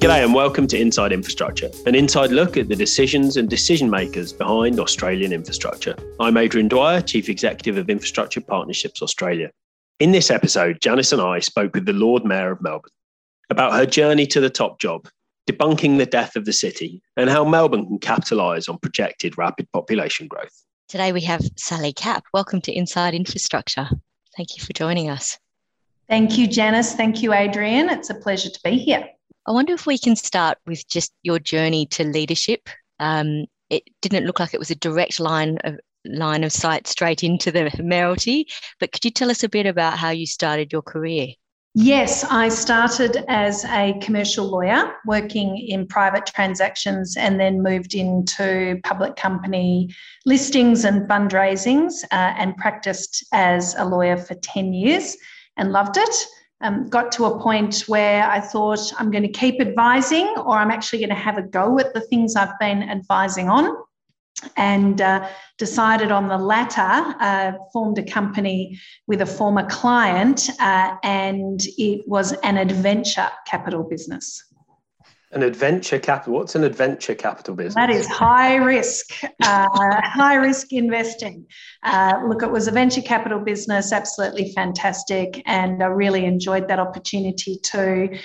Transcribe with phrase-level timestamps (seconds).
[0.00, 4.32] G'day and welcome to Inside Infrastructure, an inside look at the decisions and decision makers
[4.32, 5.94] behind Australian infrastructure.
[6.18, 9.50] I'm Adrian Dwyer, Chief Executive of Infrastructure Partnerships Australia.
[9.98, 12.90] In this episode, Janice and I spoke with the Lord Mayor of Melbourne
[13.50, 15.06] about her journey to the top job,
[15.46, 20.28] debunking the death of the city, and how Melbourne can capitalise on projected rapid population
[20.28, 20.64] growth.
[20.88, 22.24] Today we have Sally Capp.
[22.32, 23.86] Welcome to Inside Infrastructure.
[24.34, 25.38] Thank you for joining us.
[26.08, 26.94] Thank you, Janice.
[26.94, 27.90] Thank you, Adrian.
[27.90, 29.06] It's a pleasure to be here.
[29.46, 32.68] I wonder if we can start with just your journey to leadership.
[32.98, 37.22] Um, it didn't look like it was a direct line of line of sight straight
[37.22, 38.46] into the mayoralty,
[38.78, 41.28] but could you tell us a bit about how you started your career?
[41.74, 48.80] Yes, I started as a commercial lawyer working in private transactions and then moved into
[48.82, 49.94] public company
[50.26, 55.16] listings and fundraisings uh, and practiced as a lawyer for 10 years
[55.56, 56.26] and loved it
[56.60, 60.70] um, got to a point where I thought I'm going to keep advising or I'm
[60.70, 63.76] actually going to have a go at the things I've been advising on.
[64.56, 70.96] And uh, decided on the latter, uh, formed a company with a former client, uh,
[71.02, 74.42] and it was an adventure capital business.
[75.32, 76.34] An adventure capital.
[76.34, 77.76] What's an adventure capital business?
[77.76, 79.68] That is high risk, uh,
[80.02, 81.46] high risk investing.
[81.84, 86.80] Uh, look, it was a venture capital business, absolutely fantastic, and I really enjoyed that
[86.80, 88.18] opportunity to.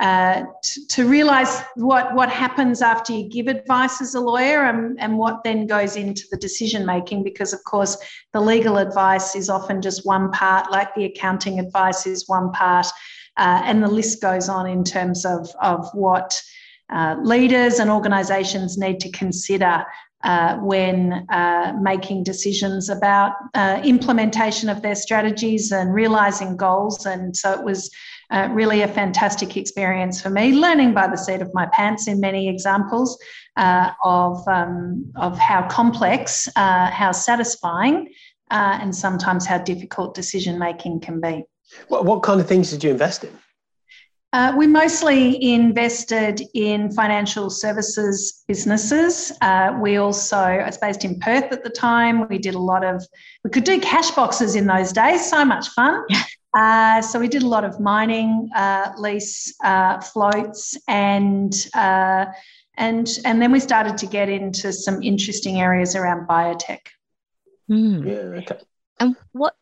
[0.00, 4.98] Uh, to, to realize what, what happens after you give advice as a lawyer and,
[4.98, 7.96] and what then goes into the decision making, because of course,
[8.32, 12.86] the legal advice is often just one part, like the accounting advice is one part.
[13.36, 16.40] Uh, and the list goes on in terms of, of what
[16.92, 19.84] uh, leaders and organisations need to consider
[20.24, 27.06] uh, when uh, making decisions about uh, implementation of their strategies and realising goals.
[27.06, 27.90] And so it was
[28.30, 32.20] uh, really a fantastic experience for me, learning by the seat of my pants in
[32.20, 33.18] many examples
[33.56, 38.08] of, um, of how complex, how satisfying,
[38.50, 41.44] and sometimes how difficult decision making can be.
[41.88, 43.30] What, what kind of things did you invest in?
[44.34, 49.30] Uh, we mostly invested in financial services businesses.
[49.42, 52.26] Uh, we also, I was based in Perth at the time.
[52.28, 53.06] We did a lot of,
[53.44, 56.02] we could do cash boxes in those days, so much fun.
[56.56, 62.26] Uh, so we did a lot of mining, uh, lease, uh, floats, and uh,
[62.76, 66.80] and and then we started to get into some interesting areas around biotech.
[67.70, 68.06] Mm.
[68.06, 68.40] Yeah.
[68.40, 68.58] Okay.
[69.00, 69.56] And what what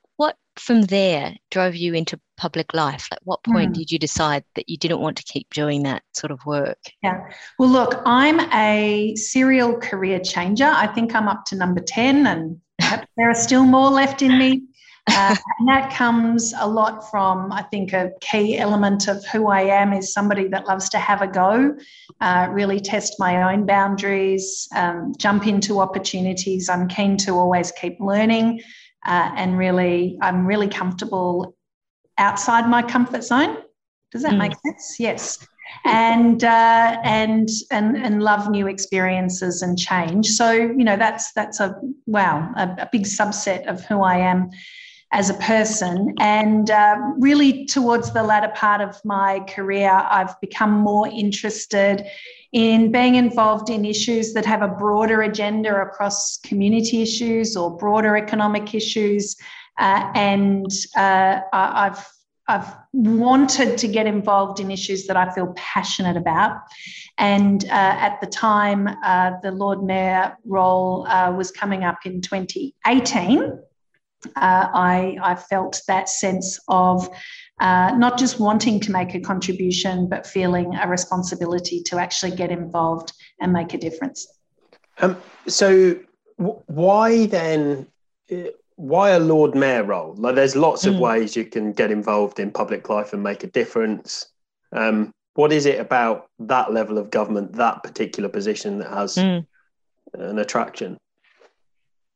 [0.57, 3.09] from there drove you into public life?
[3.11, 3.75] Like, what point mm.
[3.75, 6.79] did you decide that you didn't want to keep doing that sort of work?
[7.03, 7.21] Yeah.
[7.59, 10.71] Well, look, I'm a serial career changer.
[10.73, 12.61] I think I'm up to number 10, and
[13.17, 14.63] there are still more left in me.
[15.09, 19.63] Uh, and that comes a lot from, I think, a key element of who I
[19.63, 21.77] am is somebody that loves to have a go,
[22.21, 26.69] uh, really test my own boundaries, um, jump into opportunities.
[26.69, 28.63] I'm keen to always keep learning
[29.07, 31.57] uh, and really I'm really comfortable
[32.19, 33.59] outside my comfort zone.
[34.13, 34.39] Does that mm.
[34.39, 34.97] make sense?
[34.99, 35.47] Yes.
[35.85, 40.27] And uh, and and and love new experiences and change.
[40.27, 44.51] So you know that's that's a wow a, a big subset of who I am
[45.13, 46.15] as a person.
[46.19, 52.05] And uh, really, towards the latter part of my career, I've become more interested
[52.53, 58.17] in being involved in issues that have a broader agenda across community issues or broader
[58.17, 59.37] economic issues.
[59.79, 62.05] Uh, and uh, I've
[62.51, 66.57] I've wanted to get involved in issues that I feel passionate about.
[67.17, 72.21] And uh, at the time, uh, the Lord Mayor role uh, was coming up in
[72.21, 73.43] 2018.
[73.43, 77.09] Uh, I, I felt that sense of
[77.61, 82.51] uh, not just wanting to make a contribution, but feeling a responsibility to actually get
[82.51, 84.27] involved and make a difference.
[84.99, 85.17] Um,
[85.47, 85.97] so,
[86.39, 87.87] w- why then?
[88.31, 90.15] Uh, why a Lord Mayor role?
[90.17, 91.01] Like, there's lots of mm.
[91.01, 94.33] ways you can get involved in public life and make a difference.
[94.73, 99.47] Um, what is it about that level of government, that particular position, that has mm.
[100.15, 100.97] an attraction?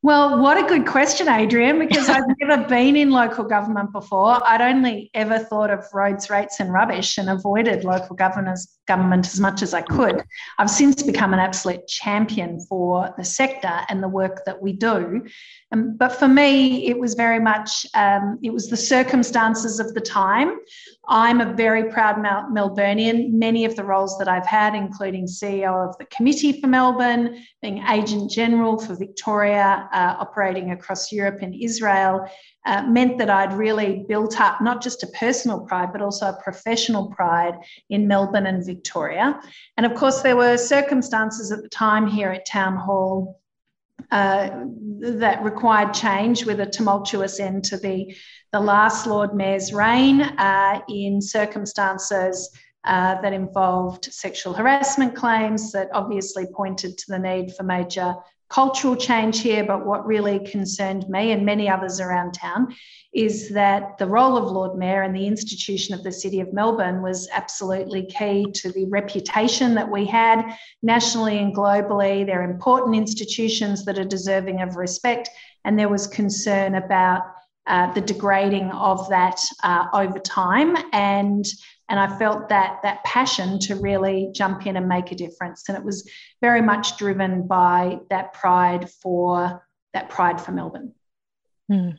[0.05, 4.39] Well, what a good question, Adrian, because I've never been in local government before.
[4.47, 9.39] I'd only ever thought of roads, rates, and rubbish and avoided local governance, government as
[9.39, 10.23] much as I could.
[10.59, 15.25] I've since become an absolute champion for the sector and the work that we do.
[15.71, 20.01] Um, but for me, it was very much, um, it was the circumstances of the
[20.01, 20.55] time.
[21.07, 23.33] I'm a very proud Mel- Melburnian.
[23.33, 27.83] Many of the roles that I've had, including CEO of the Committee for Melbourne, being
[27.87, 32.27] Agent General for Victoria, uh, operating across Europe and Israel,
[32.65, 36.41] uh, meant that I'd really built up not just a personal pride, but also a
[36.43, 37.55] professional pride
[37.89, 39.39] in Melbourne and Victoria.
[39.77, 43.39] And of course, there were circumstances at the time here at Town Hall
[44.11, 44.49] uh,
[44.99, 48.15] that required change with a tumultuous end to the,
[48.55, 52.49] the last Lord Mayor's reign uh, in circumstances
[52.85, 58.15] uh, that involved sexual harassment claims that obviously pointed to the need for major
[58.49, 62.73] cultural change here, but what really concerned me and many others around town
[63.13, 67.01] is that the role of Lord Mayor and the institution of the City of Melbourne
[67.01, 70.45] was absolutely key to the reputation that we had
[70.81, 72.25] nationally and globally.
[72.25, 75.29] They're important institutions that are deserving of respect,
[75.65, 77.34] and there was concern about
[77.67, 80.75] uh, the degrading of that uh, over time.
[80.93, 81.45] And
[81.87, 85.69] and I felt that that passion to really jump in and make a difference.
[85.69, 86.09] And it was
[86.41, 89.63] very much driven by that pride for
[89.93, 90.93] that pride for Melbourne.
[91.69, 91.89] Hmm.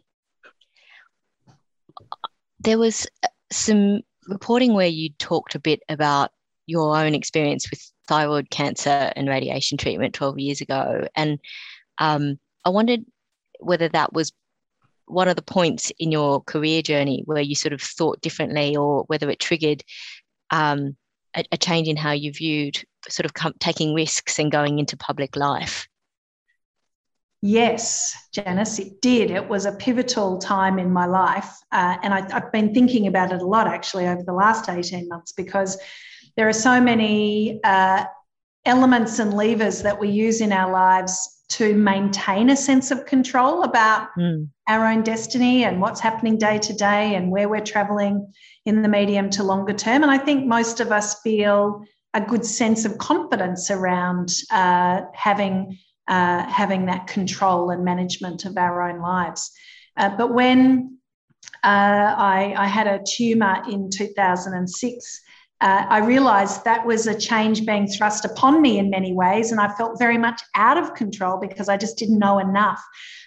[2.61, 6.31] There was uh, some reporting where you talked a bit about
[6.67, 11.07] your own experience with thyroid cancer and radiation treatment 12 years ago.
[11.15, 11.39] And
[11.99, 13.05] um, I wondered
[13.61, 14.33] whether that was
[15.07, 19.05] one of the points in your career journey where you sort of thought differently or
[19.07, 19.83] whether it triggered
[20.51, 20.97] um,
[21.37, 24.97] a, a, change in how you viewed sort of com- taking risks and going into
[24.97, 25.87] public life?
[27.43, 29.31] Yes, Janice, it did.
[29.31, 31.55] It was a pivotal time in my life.
[31.71, 35.09] Uh, and I, have been thinking about it a lot actually over the last 18
[35.09, 35.79] months because
[36.37, 38.05] there are so many uh,
[38.65, 43.63] elements and levers that we use in our lives to maintain a sense of control
[43.63, 44.49] about mm.
[44.69, 48.33] Our own destiny and what's happening day to day and where we're traveling
[48.65, 50.03] in the medium to longer term.
[50.03, 51.85] And I think most of us feel
[52.15, 55.79] a good sense of confidence around uh, having
[56.09, 59.51] uh, having that control and management of our own lives.
[59.97, 60.99] Uh, but when
[61.65, 65.21] uh, I, I, had a tumor in 2006,
[65.61, 69.51] uh, I realized that was a change being thrust upon me in many ways.
[69.51, 72.81] And I felt very much out of control because I just didn't know enough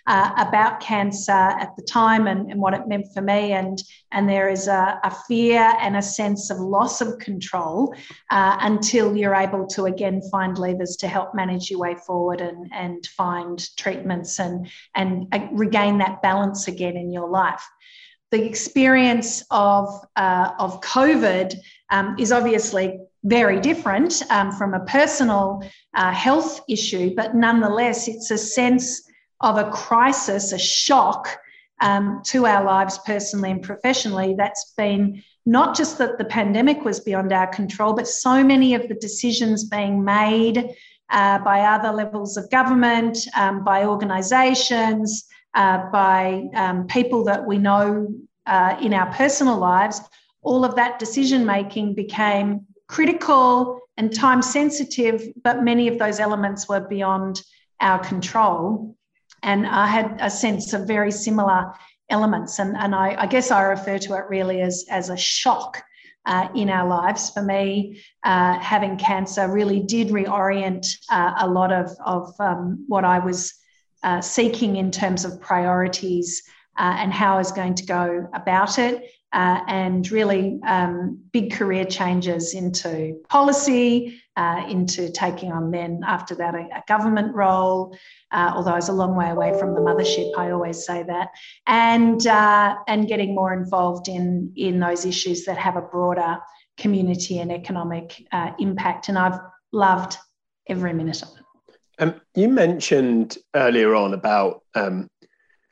[0.09, 3.51] uh, about cancer at the time and, and, what it meant for me.
[3.51, 7.93] And, and there is a, a fear and a sense of loss of control
[8.31, 12.71] uh, until you're able to again find levers to help manage your way forward and,
[12.73, 17.63] and find treatments and, and uh, regain that balance again in your life
[18.31, 21.55] the experience of, uh, of COVID
[21.89, 28.29] um, is obviously very different um, from a personal uh, health issue, but nonetheless, it's
[28.29, 29.08] a sense
[29.41, 31.37] of a crisis, a shock
[31.81, 36.99] um, to our lives personally and professionally that's been not just that the pandemic was
[36.99, 40.75] beyond our control, but so many of the decisions being made
[41.09, 45.25] uh, by other levels of government, um, by organisations,
[45.55, 48.07] uh, by um, people that we know
[48.45, 50.01] uh, in our personal lives,
[50.41, 56.69] all of that decision making became critical and time sensitive, but many of those elements
[56.69, 57.41] were beyond
[57.81, 58.95] our control.
[59.43, 61.73] And I had a sense of very similar
[62.09, 62.59] elements.
[62.59, 65.83] And, and I, I guess I refer to it really as, as a shock
[66.25, 67.29] uh, in our lives.
[67.29, 73.05] For me, uh, having cancer really did reorient uh, a lot of, of um, what
[73.05, 73.53] I was
[74.03, 76.41] uh, seeking in terms of priorities
[76.77, 81.51] uh, and how I was going to go about it uh, and really um, big
[81.51, 87.95] career changes into policy, uh, into taking on then after that a, a government role.
[88.31, 91.29] Uh, although I was a long way away from the mothership, I always say that,
[91.67, 96.37] and uh, and getting more involved in in those issues that have a broader
[96.77, 99.09] community and economic uh, impact.
[99.09, 99.39] And I've
[99.73, 100.15] loved
[100.67, 101.75] every minute of it.
[102.01, 105.09] Um, you mentioned earlier on about um,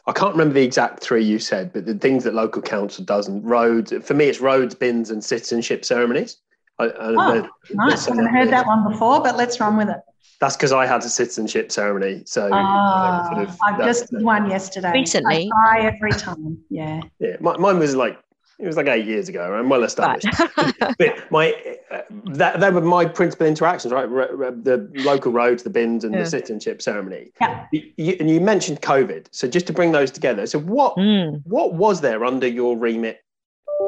[0.08, 3.30] I can't remember the exact three you said, but the things that local council does
[3.30, 3.94] and roads.
[4.04, 6.38] For me, it's roads, bins, and citizenship ceremonies.
[6.80, 8.08] I, I oh, nice.
[8.08, 9.98] I haven't heard that one before, but let's run with it.
[10.40, 12.24] That's because I had a citizenship ceremony.
[12.26, 14.92] So oh, sort of, I just did one yesterday.
[14.92, 16.60] Recently, I cry every time.
[16.70, 17.02] Yeah.
[17.20, 18.20] Yeah, my, mine was like
[18.60, 19.54] it was like eight years ago.
[19.54, 20.28] I'm well established.
[20.58, 20.74] Right.
[20.98, 24.10] but my uh, that that were my principal interactions, right?
[24.10, 26.24] the local roads, the bins, and yeah.
[26.24, 27.32] the citizenship ceremony.
[27.40, 27.68] Yeah.
[27.72, 30.48] You, and you mentioned COVID, so just to bring those together.
[30.48, 31.42] So what mm.
[31.46, 33.22] what was there under your remit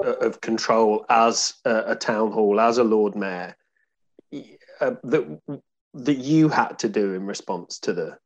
[0.06, 3.56] of control as a, a town hall, as a Lord Mayor,
[4.34, 5.42] uh, that
[5.94, 8.18] that you had to do in response to the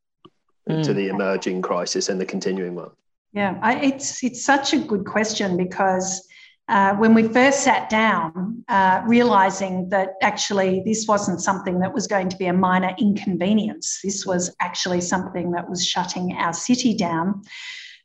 [0.70, 0.84] mm.
[0.84, 2.92] to the emerging crisis and the continuing one?
[3.34, 6.27] Yeah, I, it's it's such a good question because
[6.70, 12.08] uh, when we first sat down, uh, realizing that actually this wasn't something that was
[12.08, 14.00] going to be a minor inconvenience.
[14.03, 17.42] This was actually something that was shutting our city down.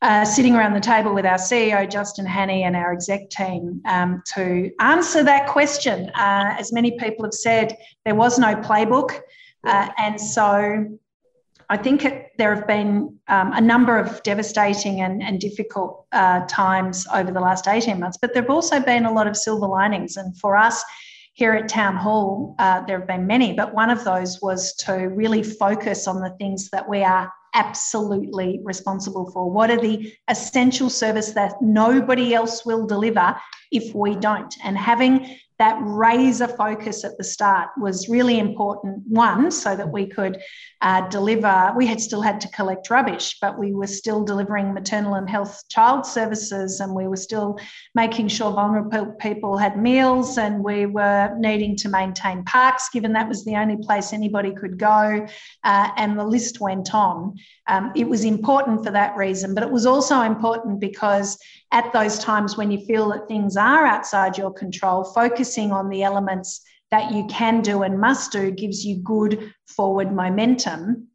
[0.01, 4.23] Uh, sitting around the table with our CEO, Justin Hanney, and our exec team um,
[4.35, 6.09] to answer that question.
[6.11, 9.19] Uh, as many people have said, there was no playbook.
[9.65, 10.87] Uh, and so
[11.69, 16.47] I think it, there have been um, a number of devastating and, and difficult uh,
[16.47, 19.67] times over the last 18 months, but there have also been a lot of silver
[19.67, 20.17] linings.
[20.17, 20.83] And for us
[21.35, 24.93] here at Town Hall, uh, there have been many, but one of those was to
[25.09, 29.51] really focus on the things that we are absolutely responsible for.
[29.51, 33.37] What are the essential service that nobody else will deliver
[33.71, 34.55] if we don't?
[34.65, 39.03] And having that razor focus at the start was really important.
[39.09, 40.41] One, so that we could
[40.83, 45.15] uh, deliver, we had still had to collect rubbish, but we were still delivering maternal
[45.15, 47.59] and health child services, and we were still
[47.97, 53.29] making sure vulnerable people had meals, and we were needing to maintain parks, given that
[53.29, 55.27] was the only place anybody could go.
[55.65, 57.35] Uh, and the list went on.
[57.67, 61.37] Um, it was important for that reason, but it was also important because
[61.73, 66.03] at those times when you feel that things are outside your control, focusing on the
[66.03, 71.09] elements that you can do and must do gives you good forward momentum.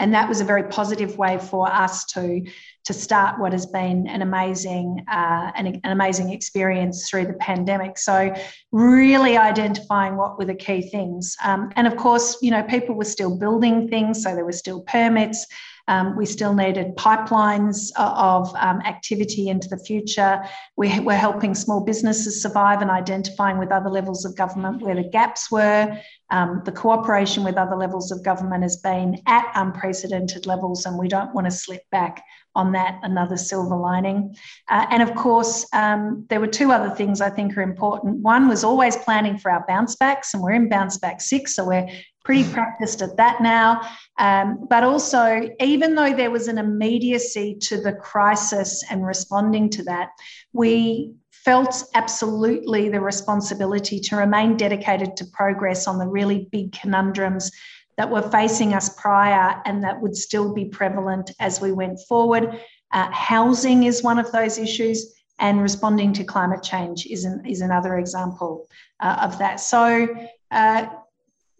[0.00, 2.44] And that was a very positive way for us to,
[2.84, 7.98] to start what has been an amazing, uh, an, an amazing experience through the pandemic.
[7.98, 8.32] So,
[8.70, 11.36] really identifying what were the key things.
[11.42, 14.82] Um, and of course, you know, people were still building things, so there were still
[14.82, 15.44] permits.
[15.88, 20.42] Um, we still needed pipelines of um, activity into the future.
[20.76, 25.08] We, we're helping small businesses survive and identifying with other levels of government where the
[25.08, 25.98] gaps were.
[26.30, 31.08] Um, the cooperation with other levels of government has been at unprecedented levels, and we
[31.08, 32.22] don't want to slip back
[32.54, 33.00] on that.
[33.02, 34.36] Another silver lining.
[34.68, 38.18] Uh, and of course, um, there were two other things I think are important.
[38.18, 41.64] One was always planning for our bounce backs, and we're in bounce back six, so
[41.64, 41.88] we're
[42.28, 43.80] pretty practiced at that now.
[44.18, 49.82] Um, but also, even though there was an immediacy to the crisis and responding to
[49.84, 50.10] that,
[50.52, 57.50] we felt absolutely the responsibility to remain dedicated to progress on the really big conundrums
[57.96, 62.60] that were facing us prior and that would still be prevalent as we went forward.
[62.92, 67.62] Uh, housing is one of those issues, and responding to climate change is, an, is
[67.62, 68.66] another example
[69.00, 69.60] uh, of that.
[69.60, 70.08] So,
[70.50, 70.86] uh,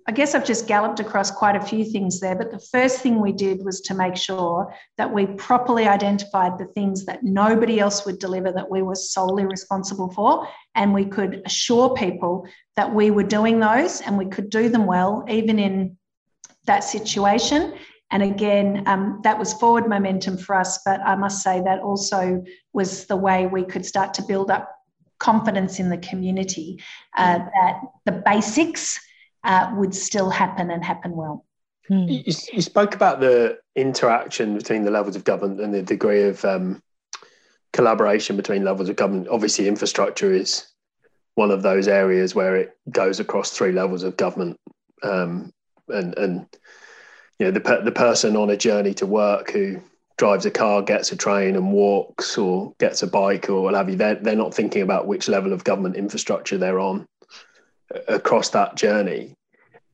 [0.09, 3.21] I guess I've just galloped across quite a few things there, but the first thing
[3.21, 8.07] we did was to make sure that we properly identified the things that nobody else
[8.07, 10.49] would deliver that we were solely responsible for.
[10.75, 14.87] And we could assure people that we were doing those and we could do them
[14.87, 15.99] well, even in
[16.65, 17.75] that situation.
[18.11, 20.81] And again, um, that was forward momentum for us.
[20.87, 24.75] But I must say that also was the way we could start to build up
[25.19, 26.83] confidence in the community
[27.19, 28.99] uh, that the basics
[29.45, 31.45] uh, would still happen and happen well.
[31.89, 32.07] Hmm.
[32.09, 36.45] You, you, spoke about the interaction between the levels of government and the degree of
[36.45, 36.83] um,
[37.73, 39.29] collaboration between levels of government.
[39.29, 40.67] Obviously, infrastructure is
[41.35, 44.59] one of those areas where it goes across three levels of government,
[45.03, 45.51] um,
[45.89, 46.47] and and
[47.39, 49.81] you know the the person on a journey to work who
[50.19, 53.89] drives a car, gets a train, and walks, or gets a bike, or what have
[53.89, 53.97] you.
[53.97, 57.07] They're they're not thinking about which level of government infrastructure they're on
[58.09, 59.35] across that journey.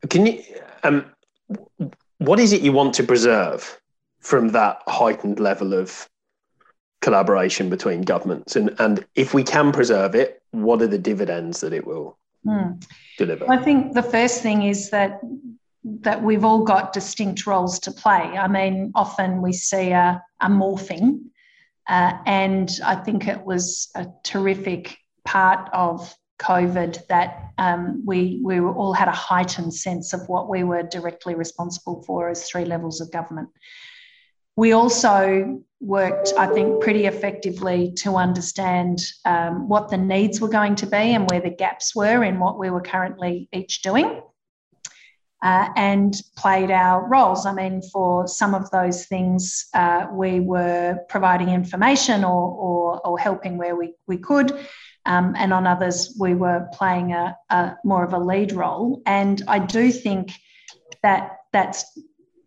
[0.09, 0.43] Can you,
[0.83, 1.05] um,
[2.17, 3.79] what is it you want to preserve
[4.19, 6.07] from that heightened level of
[7.01, 8.55] collaboration between governments?
[8.55, 12.83] And, and if we can preserve it, what are the dividends that it will mm.
[13.17, 13.49] deliver?
[13.49, 15.21] I think the first thing is that
[16.01, 18.11] that we've all got distinct roles to play.
[18.19, 21.25] I mean, often we see a, a morphing,
[21.87, 28.59] uh, and I think it was a terrific part of COVID that um, we, we
[28.59, 33.01] all had a heightened sense of what we were directly responsible for as three levels
[33.01, 33.49] of government.
[34.57, 40.75] We also worked, I think, pretty effectively to understand um, what the needs were going
[40.75, 44.21] to be and where the gaps were in what we were currently each doing.
[45.43, 47.45] Uh, and played our roles.
[47.45, 53.19] I mean, for some of those things, uh, we were providing information or, or, or
[53.19, 54.57] helping where we, we could.
[55.05, 59.01] Um, and on others, we were playing a, a, more of a lead role.
[59.05, 60.31] And I do think
[61.03, 61.99] that that's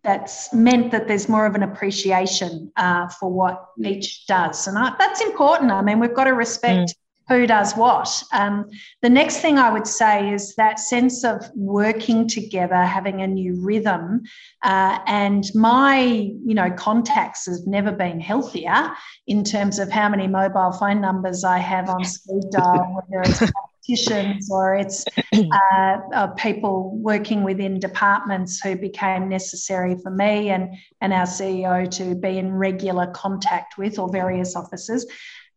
[0.03, 4.93] that's meant that there's more of an appreciation uh, for what each does, and I,
[4.97, 5.71] that's important.
[5.71, 6.89] I mean, we've got to respect.
[6.89, 6.93] Mm.
[7.29, 8.23] Who does what.
[8.33, 8.69] Um,
[9.01, 13.63] the next thing I would say is that sense of working together, having a new
[13.63, 14.23] rhythm,
[14.63, 18.91] uh, and my you know contacts have never been healthier
[19.27, 23.51] in terms of how many mobile phone numbers I have on speed dial, whether it's
[23.89, 30.75] politicians or it's uh, uh, people working within departments who became necessary for me and,
[31.01, 35.05] and our CEO to be in regular contact with or various officers.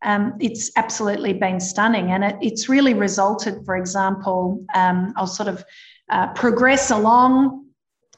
[0.03, 2.11] Um, it's absolutely been stunning.
[2.11, 5.63] And it, it's really resulted, for example, um, I'll sort of
[6.09, 7.62] uh, progress along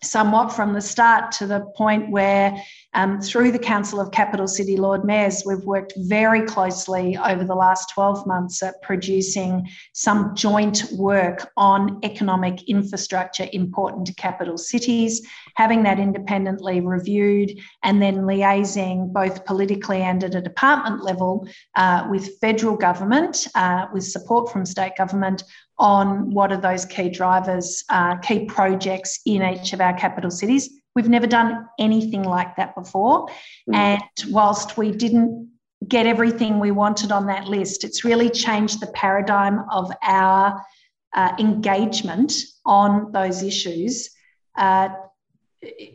[0.03, 2.55] somewhat from the start to the point where,
[2.93, 7.55] um, through the Council of Capital City Lord Mayors, we've worked very closely over the
[7.55, 15.27] last 12 months at producing some joint work on economic infrastructure important to capital cities,
[15.55, 17.51] having that independently reviewed,
[17.83, 23.87] and then liaising both politically and at a department level uh, with federal government, uh,
[23.93, 25.43] with support from state government
[25.77, 30.69] on what are those key drivers, uh, key projects in each of our capital cities.
[30.95, 33.27] We've never done anything like that before.
[33.69, 33.75] Mm.
[33.75, 35.51] And whilst we didn't
[35.87, 40.61] get everything we wanted on that list, it's really changed the paradigm of our
[41.13, 42.33] uh, engagement
[42.65, 44.09] on those issues
[44.57, 44.89] uh,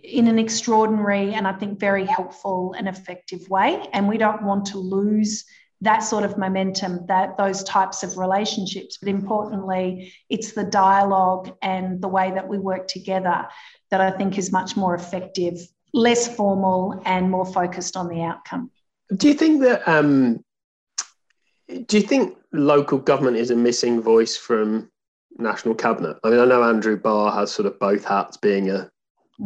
[0.03, 3.87] in an extraordinary and I think very helpful and effective way.
[3.93, 5.45] And we don't want to lose
[5.83, 8.99] that sort of momentum, that those types of relationships.
[8.99, 13.49] But importantly, it's the dialogue and the way that we work together
[13.91, 15.59] that I think is much more effective,
[15.95, 18.71] less formal, and more focused on the outcome.
[19.17, 19.87] Do you think that?
[19.89, 20.45] Um,
[21.87, 24.91] do you think local government is a missing voice from
[25.39, 26.19] national cabinet?
[26.25, 28.91] I mean, I know Andrew Barr has sort of both hats, being a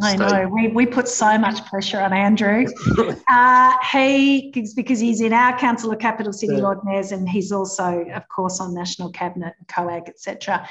[0.01, 0.47] I know.
[0.49, 2.65] We, we put so much pressure on Andrew.
[3.29, 6.61] uh, he, because he's in our Council of Capital City yeah.
[6.61, 10.67] Lord Mayors and he's also, of course, on National Cabinet COAG, etc.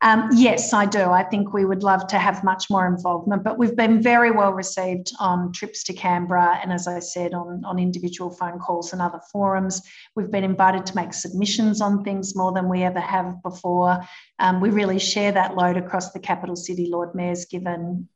[0.00, 1.00] Um, yes, I do.
[1.10, 4.52] I think we would love to have much more involvement, but we've been very well
[4.52, 9.02] received on trips to Canberra and, as I said, on, on individual phone calls and
[9.02, 9.82] other forums.
[10.14, 13.98] We've been invited to make submissions on things more than we ever have before.
[14.38, 18.08] Um, we really share that load across the capital city Lord Mayors, given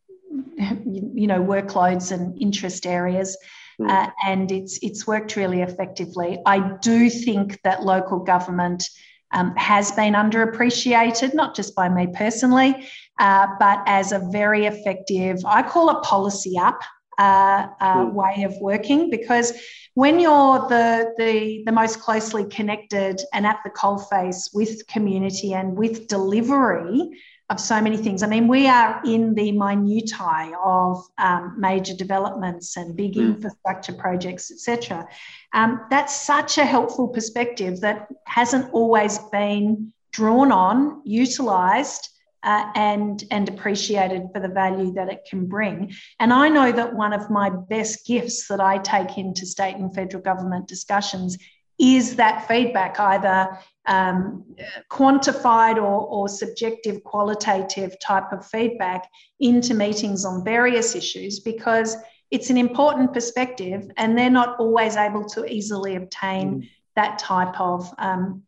[0.85, 3.37] you know workloads and interest areas
[3.81, 3.91] mm.
[3.91, 8.85] uh, and it's it's worked really effectively i do think that local government
[9.33, 15.38] um, has been underappreciated not just by me personally uh, but as a very effective
[15.47, 16.81] i call it policy up
[17.18, 18.12] uh, mm.
[18.12, 19.53] way of working because
[19.95, 25.77] when you're the, the the most closely connected and at the coalface with community and
[25.77, 27.11] with delivery
[27.53, 28.23] of so many things.
[28.23, 33.35] I mean, we are in the minutiae of um, major developments and big mm.
[33.35, 35.07] infrastructure projects, etc.
[35.53, 42.09] Um, that's such a helpful perspective that hasn't always been drawn on, utilised.
[42.45, 45.93] Uh, and and appreciated for the value that it can bring.
[46.19, 49.95] And I know that one of my best gifts that I take into state and
[49.95, 51.38] federal government discussions
[51.79, 54.45] is that feedback either um,
[54.90, 59.09] quantified or, or subjective, qualitative type of feedback
[59.40, 61.97] into meetings on various issues because
[62.31, 66.68] it's an important perspective and they're not always able to easily obtain mm.
[66.97, 68.42] that type of um,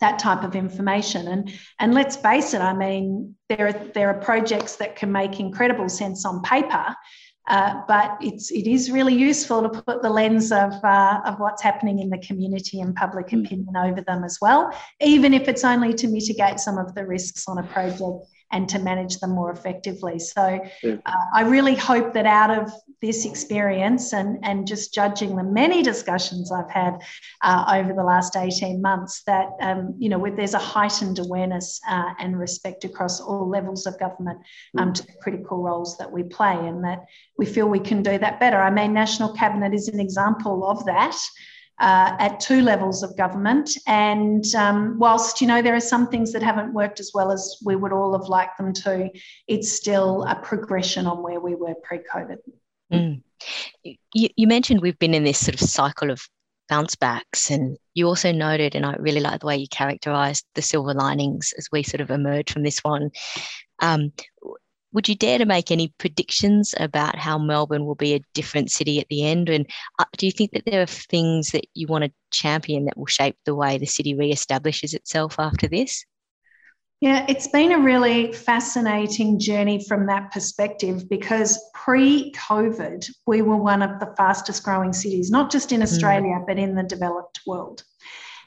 [0.00, 4.20] that type of information and and let's face it i mean there are there are
[4.20, 6.94] projects that can make incredible sense on paper
[7.46, 11.62] uh, but it's it is really useful to put the lens of uh, of what's
[11.62, 13.40] happening in the community and public hmm.
[13.40, 17.46] opinion over them as well, even if it's only to mitigate some of the risks
[17.48, 20.18] on a project and to manage them more effectively.
[20.18, 20.96] So yeah.
[21.04, 25.82] uh, I really hope that out of this experience and, and just judging the many
[25.82, 27.02] discussions I've had
[27.42, 32.14] uh, over the last 18 months, that, um, you know, there's a heightened awareness uh,
[32.20, 34.38] and respect across all levels of government
[34.78, 37.04] um, to the critical roles that we play and that
[37.36, 38.58] we feel we can do that better.
[38.58, 41.18] I mean, National Cabinet is an example of that
[41.80, 43.76] uh, at two levels of government.
[43.86, 47.56] And um, whilst, you know, there are some things that haven't worked as well as
[47.64, 49.10] we would all have liked them to,
[49.48, 52.38] it's still a progression on where we were pre COVID.
[52.92, 53.22] Mm.
[53.82, 56.22] You, you mentioned we've been in this sort of cycle of
[56.68, 60.62] bounce backs and you also noted and i really like the way you characterized the
[60.62, 63.10] silver linings as we sort of emerge from this one
[63.80, 64.12] um,
[64.94, 69.00] would you dare to make any predictions about how Melbourne will be a different city
[69.00, 69.48] at the end?
[69.48, 69.66] And
[69.98, 73.06] uh, do you think that there are things that you want to champion that will
[73.06, 76.04] shape the way the city re-establishes itself after this?
[77.00, 83.56] Yeah, it's been a really fascinating journey from that perspective because pre COVID, we were
[83.56, 85.82] one of the fastest growing cities, not just in mm.
[85.82, 86.46] Australia, mm.
[86.46, 87.82] but in the developed world.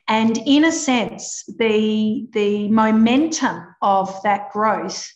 [0.08, 5.12] And in a sense, the, the momentum of that growth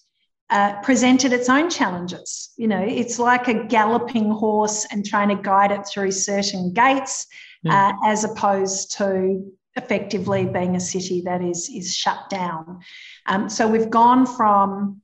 [0.51, 2.49] uh, presented its own challenges.
[2.57, 7.25] You know, it's like a galloping horse and trying to guide it through certain gates,
[7.65, 7.71] mm.
[7.71, 12.81] uh, as opposed to effectively being a city that is is shut down.
[13.27, 15.01] Um, so we've gone from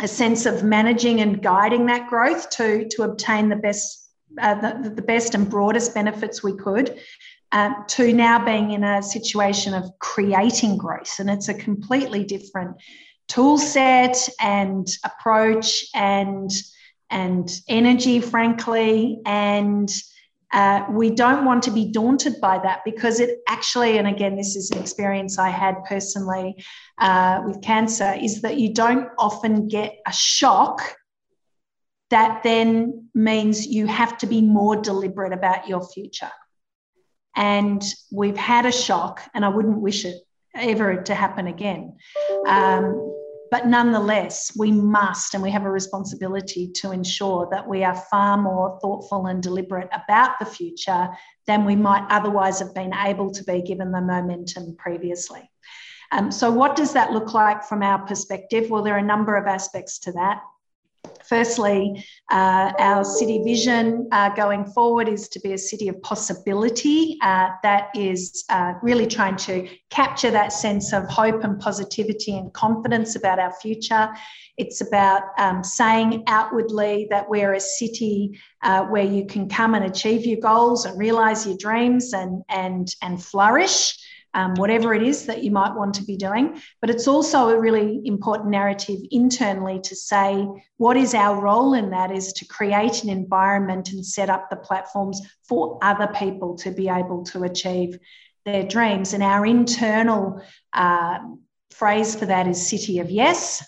[0.00, 4.90] a sense of managing and guiding that growth to to obtain the best uh, the,
[4.90, 6.98] the best and broadest benefits we could.
[7.52, 12.76] Uh, to now being in a situation of creating growth, and it's a completely different
[13.30, 16.50] tool set and approach and
[17.12, 19.90] and energy, frankly, and
[20.52, 24.54] uh, we don't want to be daunted by that because it actually, and again, this
[24.54, 26.62] is an experience I had personally
[26.98, 30.82] uh, with cancer, is that you don't often get a shock
[32.10, 36.30] that then means you have to be more deliberate about your future.
[37.36, 40.16] And we've had a shock, and I wouldn't wish it
[40.54, 41.96] ever to happen again.
[42.46, 43.09] Um,
[43.50, 48.36] but nonetheless, we must and we have a responsibility to ensure that we are far
[48.36, 51.08] more thoughtful and deliberate about the future
[51.46, 55.50] than we might otherwise have been able to be given the momentum previously.
[56.12, 58.70] Um, so, what does that look like from our perspective?
[58.70, 60.42] Well, there are a number of aspects to that.
[61.28, 67.18] Firstly, uh, our city vision uh, going forward is to be a city of possibility
[67.22, 72.52] uh, that is uh, really trying to capture that sense of hope and positivity and
[72.52, 74.08] confidence about our future.
[74.56, 79.84] It's about um, saying outwardly that we're a city uh, where you can come and
[79.84, 83.96] achieve your goals and realize your dreams and, and, and flourish
[84.34, 86.60] um, whatever it is that you might want to be doing.
[86.80, 91.90] But it's also a really important narrative internally to say what is our role in
[91.90, 96.70] that is to create an environment and set up the platforms for other people to
[96.70, 97.98] be able to achieve
[98.44, 99.12] their dreams.
[99.12, 101.18] And our internal uh,
[101.70, 103.64] phrase for that is City of Yes.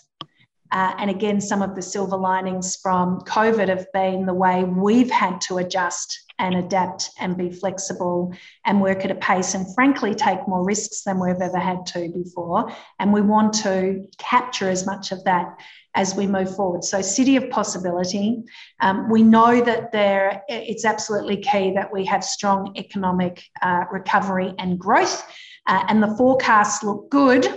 [0.71, 5.11] Uh, and again, some of the silver linings from COVID have been the way we've
[5.11, 8.33] had to adjust and adapt and be flexible
[8.65, 12.09] and work at a pace and frankly take more risks than we've ever had to
[12.09, 12.71] before.
[12.99, 15.55] And we want to capture as much of that
[15.95, 16.83] as we move forward.
[16.83, 18.43] So city of possibility
[18.81, 24.53] um, we know that there it's absolutely key that we have strong economic uh, recovery
[24.59, 25.25] and growth
[25.67, 27.47] uh, and the forecasts look good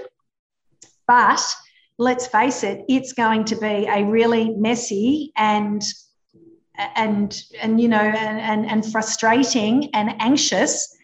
[1.06, 1.40] but
[1.98, 5.82] let's face it it's going to be a really messy and
[6.78, 10.96] and and you know and, and, and frustrating and anxious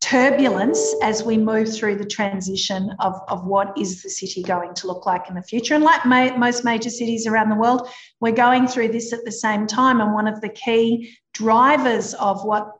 [0.00, 4.86] turbulence as we move through the transition of, of what is the city going to
[4.86, 5.74] look like in the future.
[5.74, 7.88] And like most major cities around the world,
[8.20, 10.00] we're going through this at the same time.
[10.00, 12.77] And one of the key drivers of what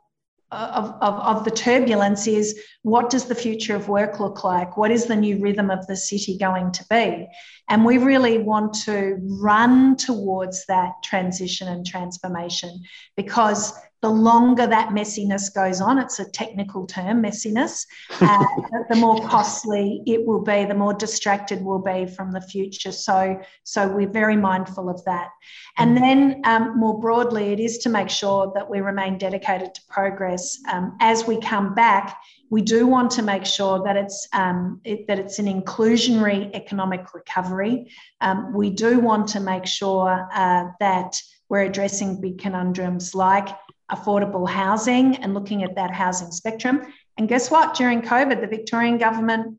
[0.51, 4.77] of, of, of the turbulence is what does the future of work look like?
[4.77, 7.27] What is the new rhythm of the city going to be?
[7.69, 12.81] And we really want to run towards that transition and transformation
[13.15, 17.85] because the longer that messiness goes on, it's a technical term, messiness,
[18.21, 18.45] uh,
[18.89, 22.91] the more costly it will be, the more distracted we'll be from the future.
[22.91, 25.29] So, so we're very mindful of that.
[25.77, 29.81] And then um, more broadly, it is to make sure that we remain dedicated to
[29.89, 30.57] progress.
[30.71, 32.17] Um, as we come back,
[32.49, 37.13] we do want to make sure that it's um, it, that it's an inclusionary economic
[37.13, 37.91] recovery.
[38.21, 43.49] Um, we do want to make sure uh, that we're addressing big conundrums like
[43.91, 46.81] affordable housing and looking at that housing spectrum.
[47.17, 47.75] And guess what?
[47.75, 49.57] During COVID, the Victorian government,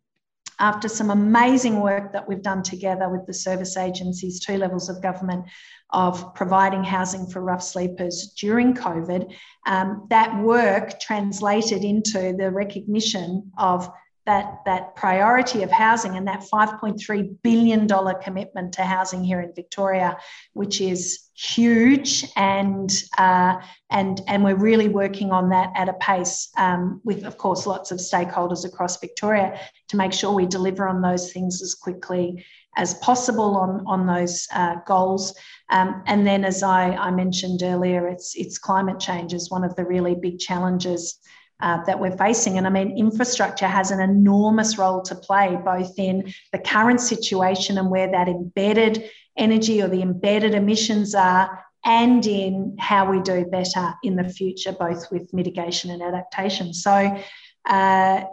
[0.59, 5.03] after some amazing work that we've done together with the service agencies, two levels of
[5.03, 5.47] government,
[5.91, 9.35] of providing housing for rough sleepers during COVID,
[9.67, 13.91] um, that work translated into the recognition of
[14.27, 17.89] that, that priority of housing and that $5.3 billion
[18.23, 20.19] commitment to housing here in Victoria,
[20.53, 22.27] which is huge.
[22.37, 23.57] And, uh,
[23.91, 27.91] and, and we're really working on that at a pace um, with, of course, lots
[27.91, 32.45] of stakeholders across Victoria to make sure we deliver on those things as quickly
[32.77, 35.35] as possible on, on those uh, goals.
[35.71, 39.75] Um, and then, as I, I mentioned earlier, it's, it's climate change is one of
[39.77, 41.19] the really big challenges
[41.61, 42.59] uh, that we're facing.
[42.59, 47.79] And I mean, infrastructure has an enormous role to play, both in the current situation
[47.79, 53.45] and where that embedded energy or the embedded emissions are, and in how we do
[53.47, 56.75] better in the future, both with mitigation and adaptation.
[56.75, 57.19] So,
[57.65, 58.25] uh,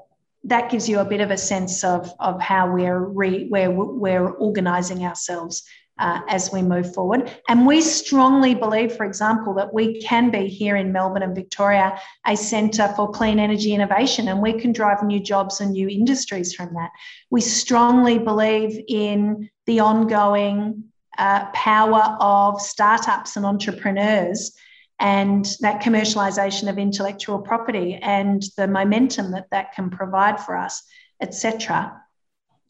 [0.43, 4.29] that gives you a bit of a sense of, of how we're, re, we're, we're
[4.29, 5.63] organising ourselves
[5.99, 7.31] uh, as we move forward.
[7.47, 11.99] And we strongly believe, for example, that we can be here in Melbourne and Victoria
[12.25, 16.53] a centre for clean energy innovation and we can drive new jobs and new industries
[16.53, 16.91] from that.
[17.29, 20.83] We strongly believe in the ongoing
[21.17, 24.55] uh, power of startups and entrepreneurs
[24.99, 30.83] and that commercialisation of intellectual property and the momentum that that can provide for us,
[31.21, 32.01] etc.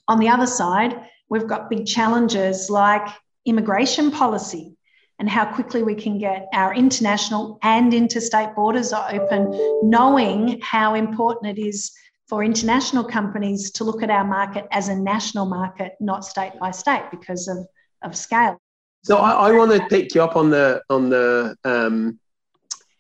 [0.07, 3.07] On the other side, we've got big challenges like
[3.45, 4.77] immigration policy
[5.19, 9.51] and how quickly we can get our international and interstate borders open,
[9.83, 11.91] knowing how important it is
[12.27, 16.69] for international companies to look at our market as a national market, not state by
[16.71, 17.57] state, because of,
[18.03, 18.59] of scale.
[19.03, 22.19] So I, I want to pick you up on the on the um,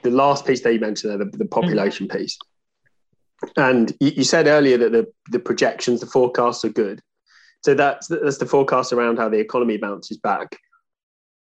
[0.03, 2.19] the last piece that you mentioned the, the population mm-hmm.
[2.19, 2.37] piece.
[3.55, 7.01] And you, you, said earlier that the the projections, the forecasts are good.
[7.63, 10.57] So that's that's the forecast around how the economy bounces back.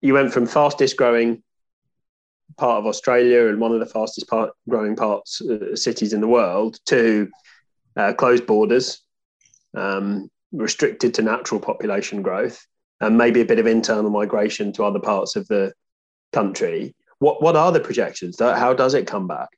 [0.01, 1.43] You went from fastest growing
[2.57, 6.27] part of Australia and one of the fastest part, growing parts uh, cities in the
[6.27, 7.29] world to
[7.95, 9.01] uh, closed borders,
[9.75, 12.65] um, restricted to natural population growth,
[12.99, 15.73] and maybe a bit of internal migration to other parts of the
[16.33, 16.95] country.
[17.19, 18.39] What what are the projections?
[18.39, 19.49] How does it come back?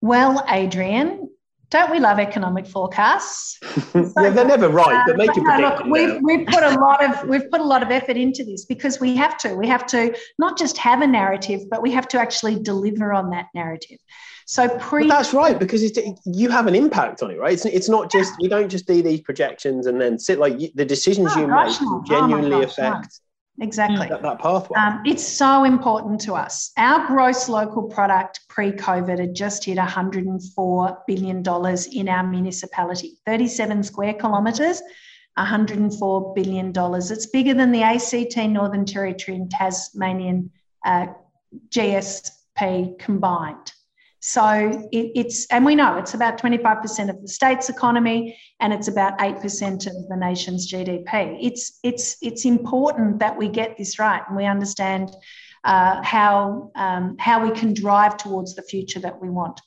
[0.00, 1.30] Well, Adrian,
[1.72, 3.58] don't we love economic forecasts?
[3.92, 7.02] So, yeah, they're never right, but make uh, no, look, we've, we've put a lot
[7.02, 9.54] of we've put a lot of effort into this because we have to.
[9.54, 13.30] We have to not just have a narrative, but we have to actually deliver on
[13.30, 13.98] that narrative.
[14.44, 15.08] So pre.
[15.08, 15.82] But that's right because
[16.26, 17.54] you have an impact on it, right?
[17.54, 20.68] It's, it's not just we don't just do these projections and then sit like you,
[20.74, 22.04] the decisions oh, you make no.
[22.06, 23.02] genuinely oh gosh, affect.
[23.02, 24.08] No exactly.
[24.08, 24.78] That, that pathway.
[24.78, 26.72] Um, it's so important to us.
[26.76, 33.18] Our gross local product pre-covid had just hit 104 billion dollars in our municipality.
[33.26, 34.82] 37 square kilometres
[35.36, 37.10] 104 billion dollars.
[37.10, 40.50] It's bigger than the ACT northern territory and tasmanian
[40.84, 41.06] uh,
[41.70, 43.72] GSP combined
[44.24, 48.86] so it, it's, and we know it's about 25% of the state's economy and it's
[48.86, 51.38] about 8% of the nation's GDP.
[51.40, 55.10] It's, it's, it's important that we get this right and we understand
[55.64, 59.60] uh, how, um, how we can drive towards the future that we want.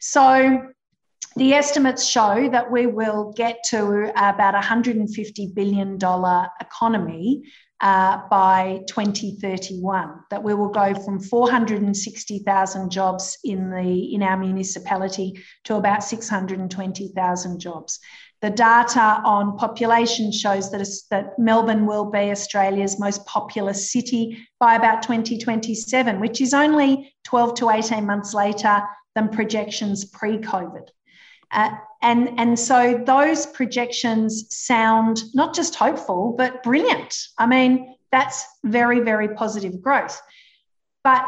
[0.00, 0.60] So
[1.36, 5.98] the estimates show that we will get to about $150 billion
[6.60, 7.42] economy
[7.80, 15.42] uh, by 2031 that we will go from 460,000 jobs in the in our municipality
[15.64, 18.00] to about 620,000 jobs.
[18.40, 24.74] The data on population shows that, that Melbourne will be Australia's most populous city by
[24.74, 28.82] about 2027, which is only 12 to 18 months later
[29.14, 30.88] than projections pre-COVID.
[31.50, 31.70] Uh,
[32.04, 37.16] and, and so those projections sound not just hopeful, but brilliant.
[37.38, 40.20] I mean, that's very, very positive growth.
[41.02, 41.24] But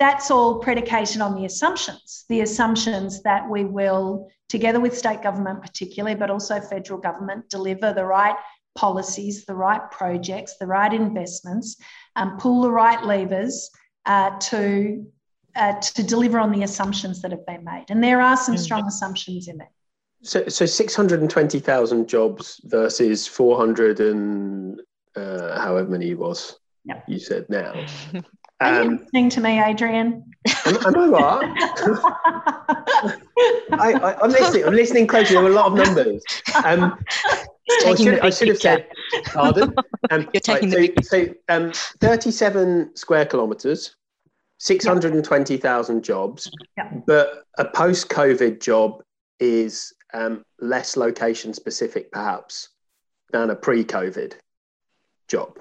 [0.00, 5.60] that's all predicated on the assumptions, the assumptions that we will, together with state government
[5.60, 8.34] particularly, but also federal government, deliver the right
[8.74, 11.76] policies, the right projects, the right investments,
[12.16, 13.70] um, pull the right levers
[14.06, 15.06] uh, to
[15.54, 17.84] uh, to deliver on the assumptions that have been made.
[17.88, 19.70] And there are some strong assumptions in there.
[20.24, 24.80] So, so 620,000 jobs versus 400 and
[25.16, 27.04] uh, however many it was yep.
[27.06, 27.84] you said now.
[28.60, 30.24] Are um, you listening to me, Adrian?
[30.64, 31.44] Am, am I what?
[33.72, 34.64] I, am listening.
[34.64, 35.34] I'm listening closely.
[35.34, 36.22] There are a lot of numbers.
[36.64, 36.96] Um,
[37.84, 38.86] I should, I should have said,
[39.26, 39.74] pardon.
[40.10, 43.96] Um, You're taking right, the so, so um, 37 square kilometres,
[44.58, 47.04] 620,000 jobs, yep.
[47.06, 49.02] but a post-COVID job
[49.40, 52.70] is um, less location specific, perhaps,
[53.32, 54.34] than a pre-COVID
[55.28, 55.58] job.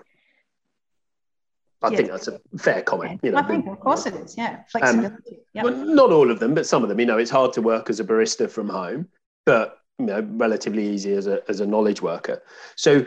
[1.81, 1.97] I yeah.
[1.97, 3.19] think that's a fair comment.
[3.23, 4.37] You know, I think, of course, it is.
[4.37, 5.15] Yeah, um, flexibility.
[5.15, 5.65] Um, yep.
[5.65, 6.99] well, not all of them, but some of them.
[6.99, 9.09] You know, it's hard to work as a barista from home,
[9.45, 12.41] but you know, relatively easy as a as a knowledge worker.
[12.77, 13.05] So,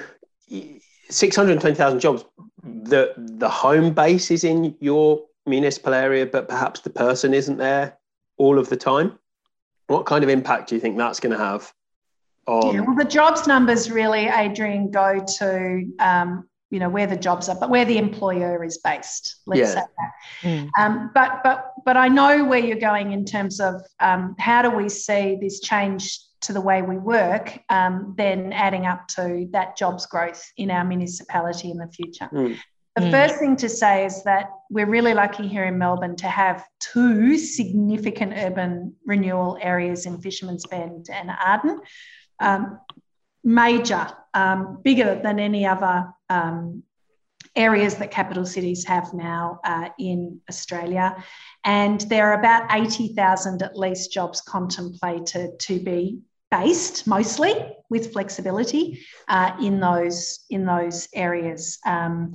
[1.09, 2.27] six hundred twenty thousand jobs.
[2.63, 7.97] The the home base is in your municipal area, but perhaps the person isn't there
[8.37, 9.19] all of the time.
[9.89, 11.73] What kind of impact do you think that's going to have?
[12.47, 12.75] On...
[12.75, 17.49] Yeah, well, the jobs numbers really, Adrian, go to um, you know where the jobs
[17.49, 19.37] are, but where the employer is based.
[19.47, 19.67] Let's yeah.
[19.67, 20.13] say that.
[20.43, 20.71] Mm.
[20.79, 24.71] Um, but but but I know where you're going in terms of um, how do
[24.71, 29.77] we see this change to the way we work, um, then adding up to that
[29.77, 32.29] jobs growth in our municipality in the future.
[32.33, 32.57] Mm.
[32.97, 33.11] The mm.
[33.11, 37.37] first thing to say is that we're really lucky here in Melbourne to have two
[37.37, 41.81] significant urban renewal areas in Fisherman's Bend and Arden.
[42.41, 42.81] Um,
[43.45, 46.83] major, um, bigger than any other um,
[47.55, 51.23] areas that capital cities have now uh, in Australia.
[51.65, 57.55] And there are about 80,000 at least jobs contemplated to be based mostly
[57.91, 61.79] with flexibility uh, in those in those areas.
[61.85, 62.35] Um,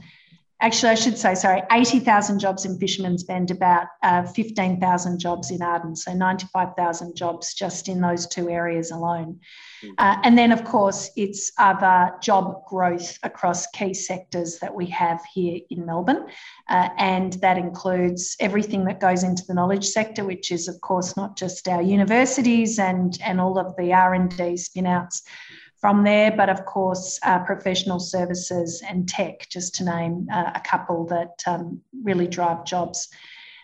[0.61, 5.61] actually, I should say, sorry, 80,000 jobs in Fisherman's Bend, about uh, 15,000 jobs in
[5.61, 9.39] Arden, so 95,000 jobs just in those two areas alone.
[9.81, 9.89] Hmm.
[9.97, 15.21] Uh, and then, of course, it's other job growth across key sectors that we have
[15.33, 16.27] here in Melbourne.
[16.69, 21.17] Uh, and that includes everything that goes into the knowledge sector, which is, of course,
[21.17, 25.23] not just our universities and, and all of the R&D spin-outs,
[25.81, 30.59] from there, but of course, uh, professional services and tech, just to name uh, a
[30.59, 33.09] couple that um, really drive jobs.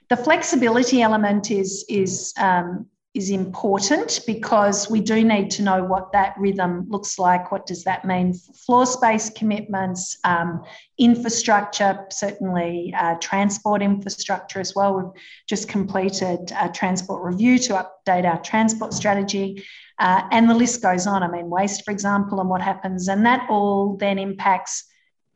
[0.10, 6.12] The flexibility element is, is, um, is important because we do need to know what
[6.12, 7.52] that rhythm looks like.
[7.52, 8.34] What does that mean?
[8.66, 10.64] Floor space commitments, um,
[10.98, 14.96] infrastructure, certainly uh, transport infrastructure as well.
[14.96, 19.64] We've just completed a transport review to update our transport strategy.
[20.00, 21.24] Uh, and the list goes on.
[21.24, 23.08] I mean, waste, for example, and what happens.
[23.08, 24.84] And that all then impacts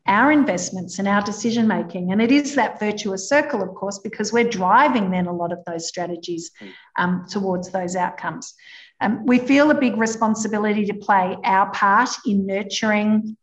[0.07, 2.11] our investments and our decision making.
[2.11, 5.59] And it is that virtuous circle, of course, because we're driving then a lot of
[5.65, 6.51] those strategies
[6.97, 8.53] um, towards those outcomes.
[8.99, 13.37] Um, we feel a big responsibility to play our part in nurturing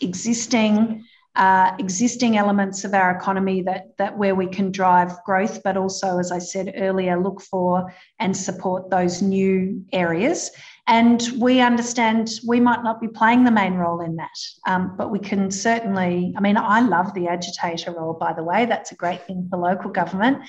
[0.00, 1.04] existing
[1.36, 6.18] uh, existing elements of our economy that, that where we can drive growth, but also,
[6.18, 10.50] as I said earlier, look for and support those new areas.
[10.86, 15.12] And we understand we might not be playing the main role in that, um, but
[15.12, 16.34] we can certainly.
[16.36, 18.66] I mean, I love the agitator role, by the way.
[18.66, 20.42] That's a great thing for local government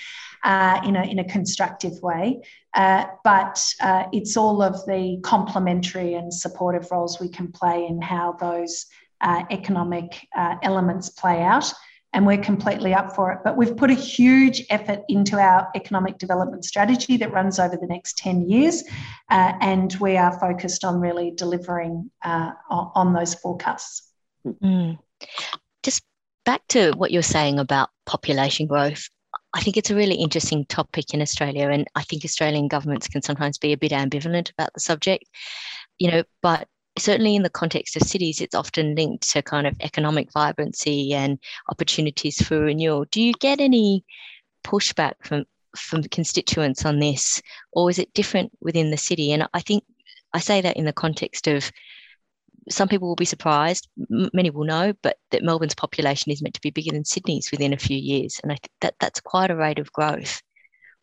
[0.44, 2.42] uh, in, a, in a constructive way.
[2.74, 8.02] Uh, but uh, it's all of the complementary and supportive roles we can play in
[8.02, 8.88] how those
[9.22, 11.72] uh, economic uh, elements play out.
[12.14, 13.40] And we're completely up for it.
[13.42, 17.88] But we've put a huge effort into our economic development strategy that runs over the
[17.88, 18.84] next 10 years.
[19.30, 24.12] Uh, and we are focused on really delivering uh, on those forecasts.
[24.46, 24.98] Mm.
[25.84, 26.04] Just
[26.46, 29.08] back to what you're saying about population growth.
[29.54, 33.22] I think it's a really interesting topic in Australia, and I think Australian governments can
[33.22, 35.26] sometimes be a bit ambivalent about the subject.
[36.00, 36.68] You know, but
[37.02, 41.40] certainly in the context of cities, it's often linked to kind of economic vibrancy and
[41.70, 43.06] opportunities for renewal.
[43.12, 44.06] Do you get any
[44.64, 49.32] pushback from from constituents on this, or is it different within the city?
[49.32, 49.84] And I think
[50.34, 51.72] I say that in the context of
[52.70, 53.88] some people will be surprised,
[54.34, 57.74] many will know, but that Melbourne's population is meant to be bigger than Sydney's within
[57.74, 60.42] a few years, and I think that that's quite a rate of growth.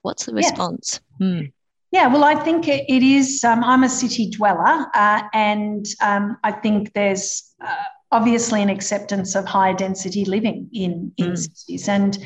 [0.03, 1.01] What's the response?
[1.19, 1.41] Hmm.
[1.90, 3.42] Yeah, well, I think it, it is.
[3.44, 7.74] Um, I'm a city dweller, uh, and um, I think there's uh,
[8.12, 11.38] obviously an acceptance of higher density living in, in mm.
[11.38, 11.88] cities.
[11.88, 12.18] And,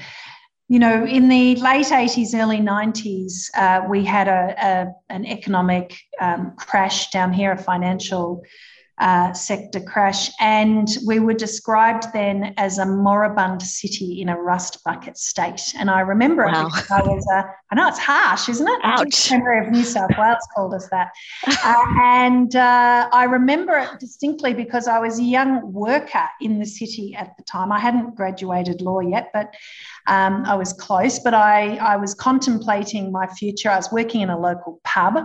[0.69, 5.97] you know, in the late 80s, early 90s, uh, we had a, a an economic
[6.21, 8.43] um, crash down here, a financial
[8.99, 10.31] uh, sector crash.
[10.41, 15.75] And we were described then as a moribund city in a rust bucket state.
[15.79, 16.67] And I remember wow.
[16.67, 18.81] it I was, uh, I know it's harsh, isn't it?
[18.85, 19.31] Ouch.
[19.31, 21.11] Memory of New South Wales called us that.
[21.65, 26.67] Uh, and uh, I remember it distinctly because I was a young worker in the
[26.67, 27.71] city at the time.
[27.71, 29.55] I hadn't graduated law yet, but
[30.07, 33.71] um, I was close, but I, I was contemplating my future.
[33.71, 35.17] I was working in a local pub,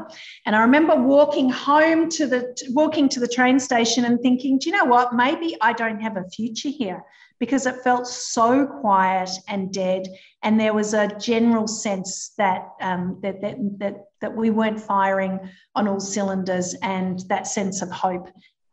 [0.46, 4.70] and I remember walking home to the walking to the train station and thinking, do
[4.70, 5.14] you know what?
[5.14, 7.04] Maybe I don't have a future here
[7.40, 10.08] because it felt so quiet and dead,
[10.44, 15.40] and there was a general sense that um, that, that that that we weren't firing
[15.76, 18.28] on all cylinders, and that sense of hope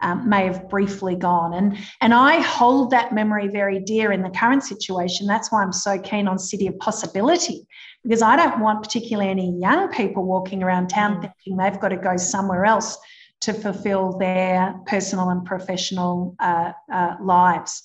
[0.04, 1.54] um, may have briefly gone.
[1.54, 5.26] And, and I hold that memory very dear in the current situation.
[5.26, 7.66] That's why I'm so keen on City of Possibility,
[8.02, 11.20] because I don't want particularly any young people walking around town mm.
[11.22, 12.98] thinking they've got to go somewhere else
[13.40, 17.82] to fulfill their personal and professional uh, uh, lives.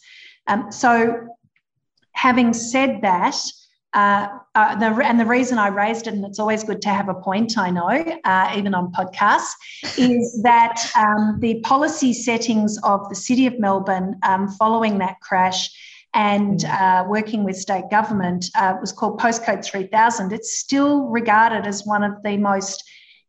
[0.47, 1.27] Um, so,
[2.11, 3.37] having said that,
[3.93, 7.09] uh, uh, the, and the reason I raised it, and it's always good to have
[7.09, 9.53] a point, I know, uh, even on podcasts,
[9.97, 15.69] is that um, the policy settings of the City of Melbourne um, following that crash
[16.13, 16.81] and mm.
[16.81, 20.31] uh, working with state government uh, was called Postcode 3000.
[20.33, 22.83] It's still regarded as one of the most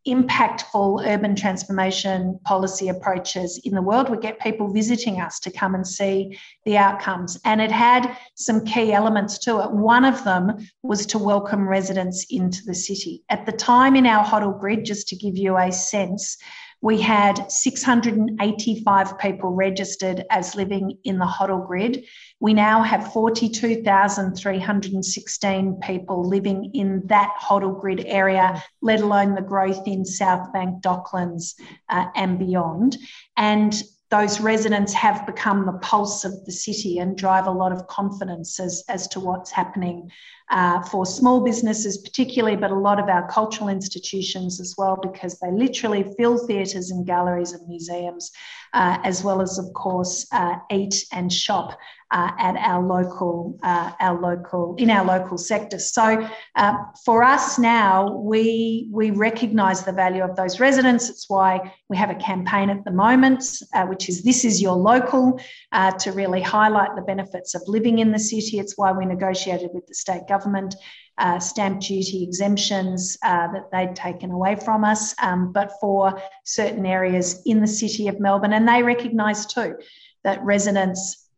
[0.09, 4.09] impactful urban transformation policy approaches in the world.
[4.09, 7.39] We get people visiting us to come and see the outcomes.
[7.45, 9.73] And it had some key elements to it.
[9.73, 13.23] One of them was to welcome residents into the city.
[13.29, 16.39] At the time in our Hoddle grid, just to give you a sense,
[16.83, 22.05] we had 685 people registered as living in the Hoddle grid.
[22.41, 29.87] We now have 42,316 people living in that Hoddle grid area, let alone the growth
[29.87, 31.55] in South Bank, Docklands,
[31.91, 32.97] uh, and beyond.
[33.37, 33.75] And
[34.11, 38.59] those residents have become the pulse of the city and drive a lot of confidence
[38.59, 40.11] as, as to what's happening
[40.51, 45.39] uh, for small businesses, particularly, but a lot of our cultural institutions as well, because
[45.39, 48.33] they literally fill theatres and galleries and museums,
[48.73, 51.79] uh, as well as, of course, uh, eat and shop
[52.11, 55.79] uh, at our local, uh, our local, in our local sector.
[55.79, 61.09] So uh, for us now, we we recognise the value of those residents.
[61.09, 63.45] It's why we have a campaign at the moment,
[63.75, 65.41] uh, which is "This is your local,"
[65.73, 68.59] uh, to really highlight the benefits of living in the city.
[68.59, 70.75] It's why we negotiated with the state government.
[71.19, 77.43] Uh, stamp duty exemptions that they'd taken away from us, um, but for certain areas
[77.45, 78.55] in the city of Melbourne.
[78.55, 79.77] And they recognise too
[80.25, 81.30] that residents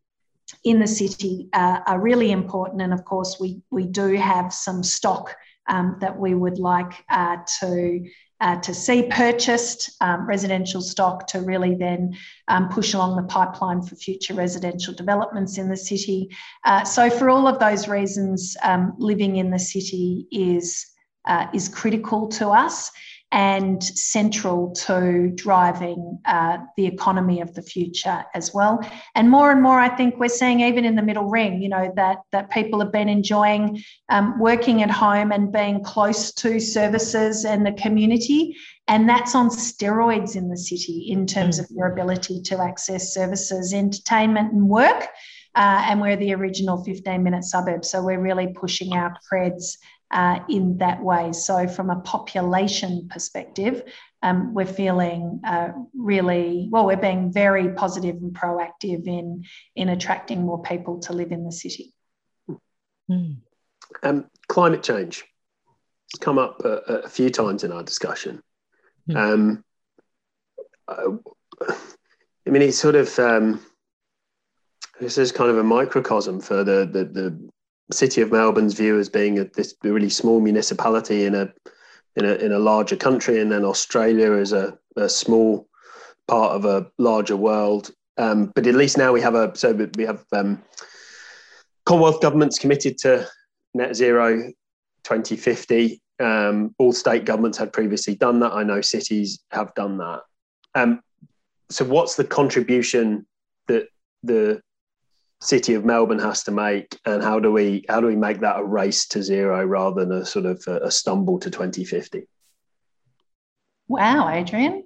[0.64, 2.82] in the city uh, are really important.
[2.82, 5.36] And of course, we, we do have some stock
[5.68, 8.04] um, that we would like uh, to.
[8.40, 12.12] Uh, to see purchased um, residential stock to really then
[12.48, 16.28] um, push along the pipeline for future residential developments in the city.
[16.64, 20.84] Uh, so, for all of those reasons, um, living in the city is
[21.28, 22.90] uh, is critical to us
[23.32, 28.78] and central to driving uh, the economy of the future as well.
[29.14, 31.90] And more and more, I think we're seeing even in the middle ring, you know,
[31.96, 37.46] that that people have been enjoying um, working at home and being close to services
[37.46, 38.54] and the community.
[38.86, 43.72] And that's on steroids in the city in terms of your ability to access services,
[43.72, 45.08] entertainment, and work.
[45.54, 47.84] Uh, and we're the original 15 minute suburb.
[47.84, 49.76] So we're really pushing our creds
[50.12, 51.32] uh, in that way.
[51.32, 53.82] So, from a population perspective,
[54.22, 56.86] um, we're feeling uh, really well.
[56.86, 59.44] We're being very positive and proactive in
[59.74, 61.92] in attracting more people to live in the city.
[63.10, 63.38] Mm.
[64.02, 65.24] Um, climate change
[66.12, 68.42] has come up a, a, few times in our discussion.
[69.08, 69.16] Mm.
[69.16, 69.64] Um,
[70.88, 73.60] I mean, it's sort of um,
[75.00, 77.50] this is kind of a microcosm for the the, the
[77.92, 81.52] city of Melbourne's view as being a, this really small municipality in a
[82.16, 85.68] in a in a larger country, and then Australia as a, a small
[86.28, 87.90] part of a larger world.
[88.18, 90.62] Um, but at least now we have a so we have um,
[91.84, 93.28] Commonwealth governments committed to
[93.74, 94.52] net zero
[95.04, 96.00] 2050.
[96.20, 98.52] Um, all state governments had previously done that.
[98.52, 100.20] I know cities have done that.
[100.74, 101.00] Um,
[101.70, 103.26] so, what's the contribution
[103.66, 103.88] that
[104.22, 104.60] the
[105.42, 108.60] city of Melbourne has to make, and how do we how do we make that
[108.60, 112.28] a race to zero rather than a sort of a, a stumble to 2050?
[113.88, 114.84] Wow, Adrian,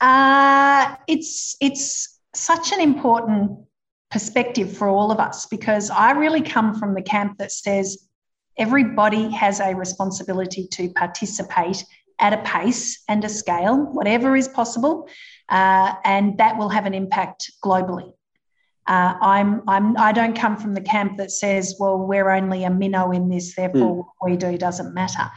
[0.00, 3.58] uh, it's it's such an important
[4.10, 8.08] perspective for all of us because I really come from the camp that says
[8.58, 11.84] everybody has a responsibility to participate
[12.18, 15.08] at a pace and a scale, whatever is possible,
[15.48, 18.12] uh, and that will have an impact globally.
[18.86, 22.70] Uh, I'm, I'm, I don't come from the camp that says, well, we're only a
[22.70, 23.96] minnow in this, therefore mm.
[24.18, 25.30] what we do doesn't matter.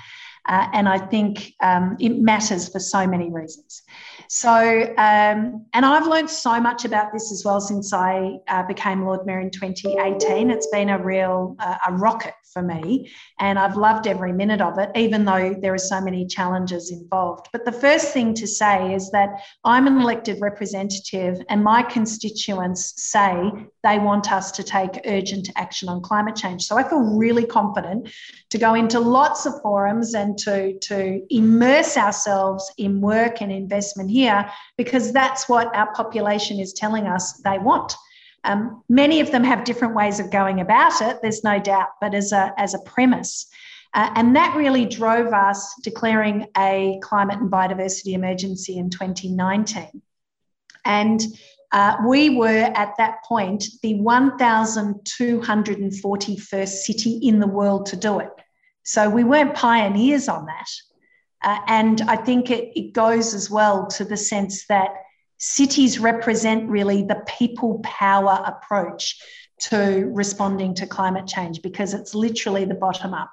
[0.48, 3.82] Uh, and I think um, it matters for so many reasons.
[4.28, 4.52] So,
[4.98, 9.26] um, and I've learned so much about this as well since I uh, became Lord
[9.26, 10.52] Mayor in 2018.
[10.52, 14.80] It's been a real uh, a rocket for me, and I've loved every minute of
[14.80, 17.50] it, even though there are so many challenges involved.
[17.52, 22.94] But the first thing to say is that I'm an elected representative, and my constituents
[22.96, 23.52] say
[23.84, 26.64] they want us to take urgent action on climate change.
[26.64, 28.10] So I feel really confident
[28.52, 34.10] to go into lots of forums and to, to immerse ourselves in work and investment
[34.10, 37.94] here because that's what our population is telling us they want.
[38.46, 42.14] Um, many of them have different ways of going about it, there's no doubt, but
[42.14, 43.48] as a, as a premise.
[43.94, 50.02] Uh, and that really drove us declaring a climate and biodiversity emergency in 2019.
[50.84, 51.22] And
[51.72, 58.30] uh, we were at that point the 1,241st city in the world to do it.
[58.84, 60.68] So we weren't pioneers on that.
[61.44, 64.90] Uh, and I think it, it goes as well to the sense that
[65.38, 69.22] cities represent really the people power approach
[69.58, 73.32] to responding to climate change because it's literally the bottom up.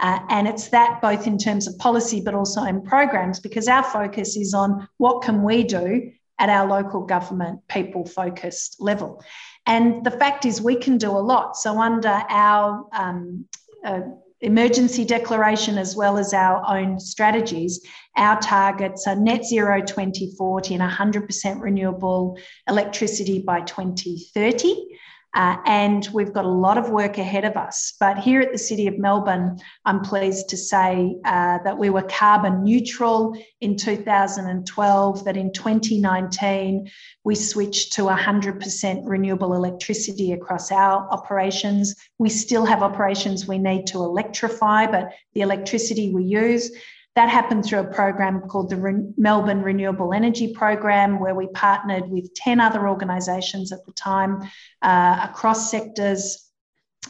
[0.00, 3.84] Uh, and it's that both in terms of policy but also in programs because our
[3.84, 9.22] focus is on what can we do at our local government people focused level.
[9.66, 11.56] And the fact is, we can do a lot.
[11.56, 13.46] So, under our um,
[13.84, 14.00] uh,
[14.44, 17.80] emergency declaration as well as our own strategies,
[18.16, 22.38] our targets are net zero 2040 and 100% renewable
[22.68, 24.98] electricity by 2030.
[25.34, 27.94] Uh, and we've got a lot of work ahead of us.
[27.98, 32.02] But here at the City of Melbourne, I'm pleased to say uh, that we were
[32.02, 36.88] carbon neutral in 2012, that in 2019,
[37.24, 41.96] we switched to 100% renewable electricity across our operations.
[42.18, 46.70] We still have operations we need to electrify, but the electricity we use
[47.16, 52.08] that happened through a program called the Re- Melbourne Renewable Energy Program, where we partnered
[52.08, 54.40] with 10 other organisations at the time
[54.82, 56.50] uh, across sectors,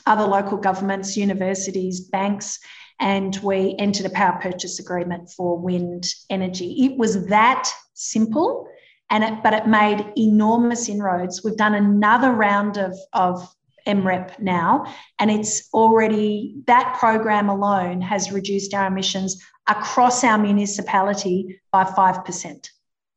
[0.07, 2.59] other local governments, universities, banks,
[3.01, 6.85] and we entered a power purchase agreement for wind energy.
[6.85, 8.69] It was that simple.
[9.11, 11.45] And it, but it made enormous inroads.
[11.45, 13.55] We've done another round of, of
[13.87, 14.87] MREP now,
[15.19, 22.25] and it's already that program alone has reduced our emissions across our municipality by 5%.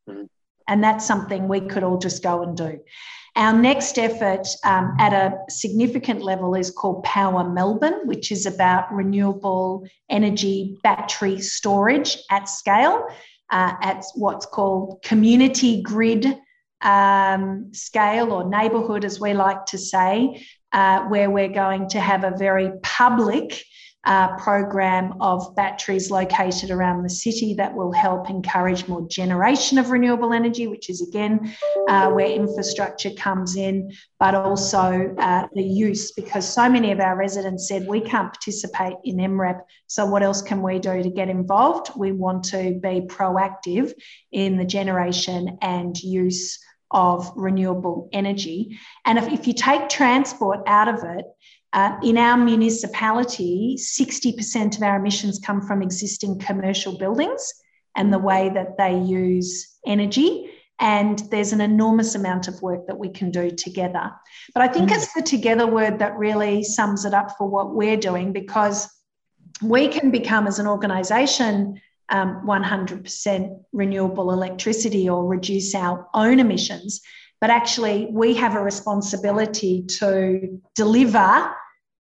[0.09, 0.23] Mm-hmm.
[0.67, 2.79] And that's something we could all just go and do.
[3.35, 8.91] Our next effort um, at a significant level is called Power Melbourne, which is about
[8.91, 13.05] renewable energy battery storage at scale,
[13.51, 16.35] uh, at what's called community grid
[16.81, 22.23] um, scale or neighbourhood, as we like to say, uh, where we're going to have
[22.23, 23.63] a very public
[24.07, 29.89] uh, program of batteries located around the city that will help encourage more generation of
[29.89, 31.53] renewable energy, which is again
[31.89, 37.17] uh, where infrastructure comes in, but also uh, the use, because so many of our
[37.17, 39.59] residents said we can't participate in MREP.
[39.87, 41.91] So, what else can we do to get involved?
[41.97, 43.91] We want to be proactive
[44.31, 46.59] in the generation and use
[46.91, 48.79] of renewable energy.
[49.05, 51.25] And if, if you take transport out of it,
[51.73, 57.53] uh, in our municipality, 60% of our emissions come from existing commercial buildings
[57.95, 60.49] and the way that they use energy.
[60.79, 64.11] And there's an enormous amount of work that we can do together.
[64.53, 64.95] But I think mm.
[64.95, 68.87] it's the together word that really sums it up for what we're doing because
[69.61, 77.01] we can become, as an organisation, um, 100% renewable electricity or reduce our own emissions.
[77.39, 81.55] But actually, we have a responsibility to deliver,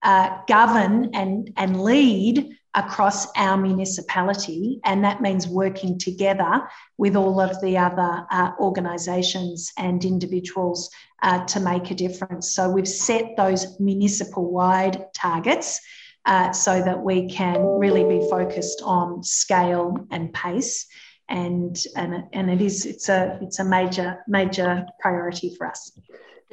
[0.03, 4.79] uh, govern, and, and lead across our municipality.
[4.83, 6.67] And that means working together
[6.97, 10.89] with all of the other uh, organisations and individuals
[11.21, 12.53] uh, to make a difference.
[12.53, 15.79] So we've set those municipal wide targets
[16.25, 20.87] uh, so that we can really be focused on scale and pace.
[21.29, 25.91] And, and, and it is it's a it's a major major priority for us.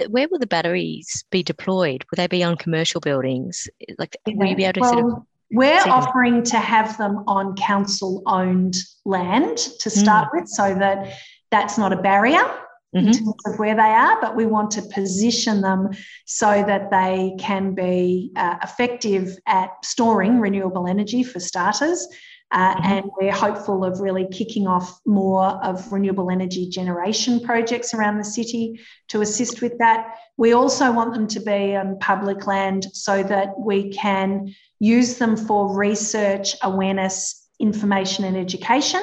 [0.09, 2.05] Where will the batteries be deployed?
[2.11, 3.69] Will they be on commercial buildings?
[3.99, 7.57] Like, will you be able to well, sort of we're offering to have them on
[7.57, 10.41] council owned land to start mm.
[10.41, 11.13] with so that
[11.51, 12.99] that's not a barrier mm-hmm.
[12.99, 15.89] in terms of where they are, but we want to position them
[16.25, 22.07] so that they can be uh, effective at storing renewable energy for starters.
[22.53, 22.93] Uh, mm-hmm.
[22.93, 28.25] And we're hopeful of really kicking off more of renewable energy generation projects around the
[28.25, 30.17] city to assist with that.
[30.37, 35.37] We also want them to be on public land so that we can use them
[35.37, 39.03] for research, awareness, information, and education.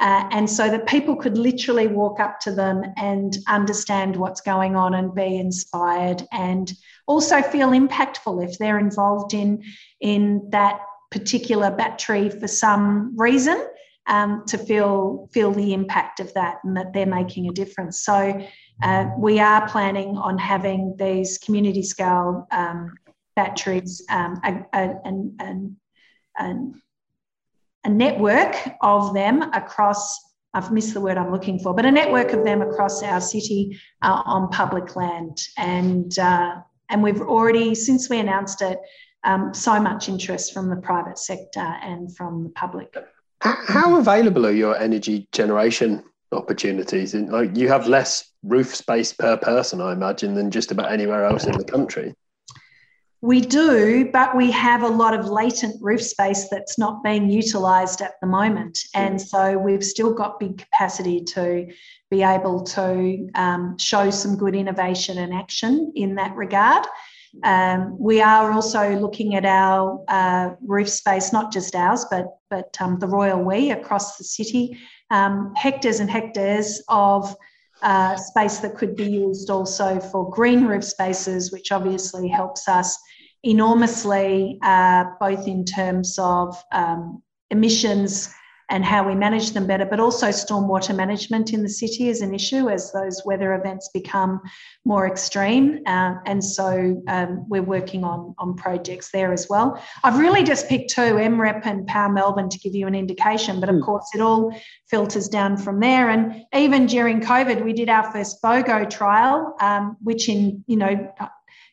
[0.00, 4.74] Uh, and so that people could literally walk up to them and understand what's going
[4.74, 6.72] on and be inspired and
[7.06, 9.62] also feel impactful if they're involved in,
[10.00, 10.80] in that
[11.12, 13.66] particular battery for some reason
[14.06, 18.04] um, to feel feel the impact of that and that they're making a difference.
[18.04, 18.40] So
[18.82, 22.94] uh, we are planning on having these community scale um,
[23.36, 25.76] batteries um, and, and,
[26.36, 26.74] and
[27.84, 30.18] a network of them across
[30.54, 33.80] I've missed the word I'm looking for, but a network of them across our city
[34.02, 35.40] uh, on public land.
[35.56, 36.56] And, uh,
[36.90, 38.78] and we've already, since we announced it,
[39.24, 42.96] um, so much interest from the private sector and from the public.
[43.40, 47.14] How available are your energy generation opportunities?
[47.14, 51.44] Like you have less roof space per person, I imagine, than just about anywhere else
[51.44, 52.14] in the country.
[53.20, 58.00] We do, but we have a lot of latent roof space that's not being utilised
[58.00, 58.80] at the moment.
[58.94, 61.68] And so we've still got big capacity to
[62.10, 66.84] be able to um, show some good innovation and action in that regard.
[67.42, 72.76] Um, we are also looking at our uh, roof space, not just ours, but, but
[72.80, 74.78] um, the Royal We across the city,
[75.10, 77.34] um, hectares and hectares of
[77.82, 82.98] uh, space that could be used also for green roof spaces, which obviously helps us
[83.42, 88.32] enormously, uh, both in terms of um, emissions
[88.72, 92.34] and how we manage them better, but also stormwater management in the city is an
[92.34, 94.40] issue as those weather events become
[94.86, 95.82] more extreme.
[95.86, 99.80] Uh, and so um, we're working on, on projects there as well.
[100.02, 103.68] I've really just picked two, MREP and Power Melbourne, to give you an indication, but
[103.68, 103.84] of mm.
[103.84, 104.58] course it all
[104.88, 106.08] filters down from there.
[106.08, 111.12] And even during COVID, we did our first FOGO trial, um, which in, you know,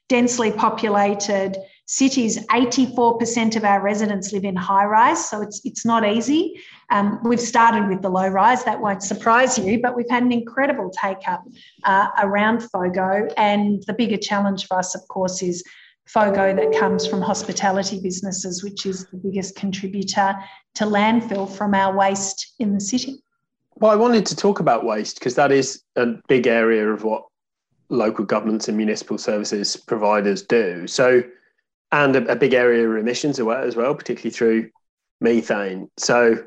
[0.09, 1.55] densely populated
[1.89, 6.61] cities, 84% of our residents live in high rise, so it's, it's not easy.
[6.91, 10.31] Um, we've started with the low rise, that won't surprise you, but we've had an
[10.31, 11.43] incredible take up
[11.85, 13.33] uh, around FOGO.
[13.37, 15.63] And the bigger challenge for us, of course, is
[16.05, 20.35] FOGO that comes from hospitality businesses, which is the biggest contributor
[20.75, 23.23] to landfill from our waste in the city.
[23.77, 27.23] Well, I wanted to talk about waste because that is a big area of what
[27.89, 30.85] local governments and municipal services providers do.
[30.85, 31.23] So,
[31.91, 34.69] and a, a big area of emissions as well, particularly through
[35.21, 35.89] methane.
[35.97, 36.45] So,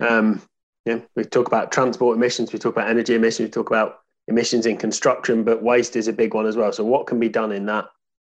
[0.00, 0.42] um,
[0.84, 4.66] yeah, we talk about transport emissions, we talk about energy emissions, we talk about emissions
[4.66, 6.72] in construction, but waste is a big one as well.
[6.72, 7.86] So, what can be done in that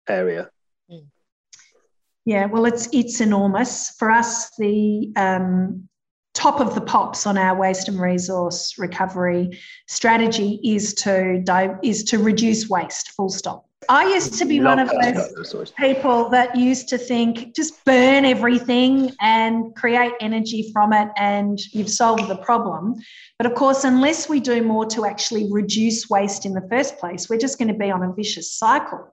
[0.08, 0.50] area?
[2.26, 4.56] Yeah, well, it's it's enormous for us.
[4.58, 5.88] The um,
[6.34, 11.44] top of the pops on our waste and resource recovery strategy is to
[11.82, 14.92] is to reduce waste full stop i used to be Love one of
[15.44, 21.60] those people that used to think just burn everything and create energy from it and
[21.74, 22.96] you've solved the problem
[23.38, 27.30] but of course unless we do more to actually reduce waste in the first place
[27.30, 29.12] we're just going to be on a vicious cycle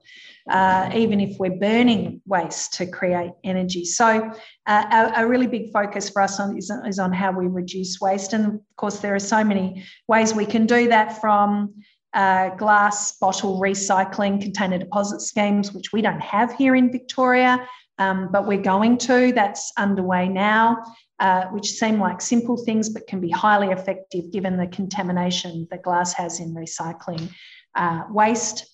[0.49, 3.85] uh, even if we're burning waste to create energy.
[3.85, 4.31] So,
[4.65, 7.99] uh, a, a, really big focus for us on, is, is on how we reduce
[8.01, 8.33] waste.
[8.33, 11.75] And of course, there are so many ways we can do that from
[12.13, 18.29] uh, glass bottle recycling, container deposit schemes, which we don't have here in Victoria, um,
[18.31, 19.31] but we're going to.
[19.33, 20.83] That's underway now.
[21.19, 25.83] Uh, which seem like simple things but can be highly effective given the contamination that
[25.83, 27.29] glass has in recycling
[27.75, 28.65] uh, waste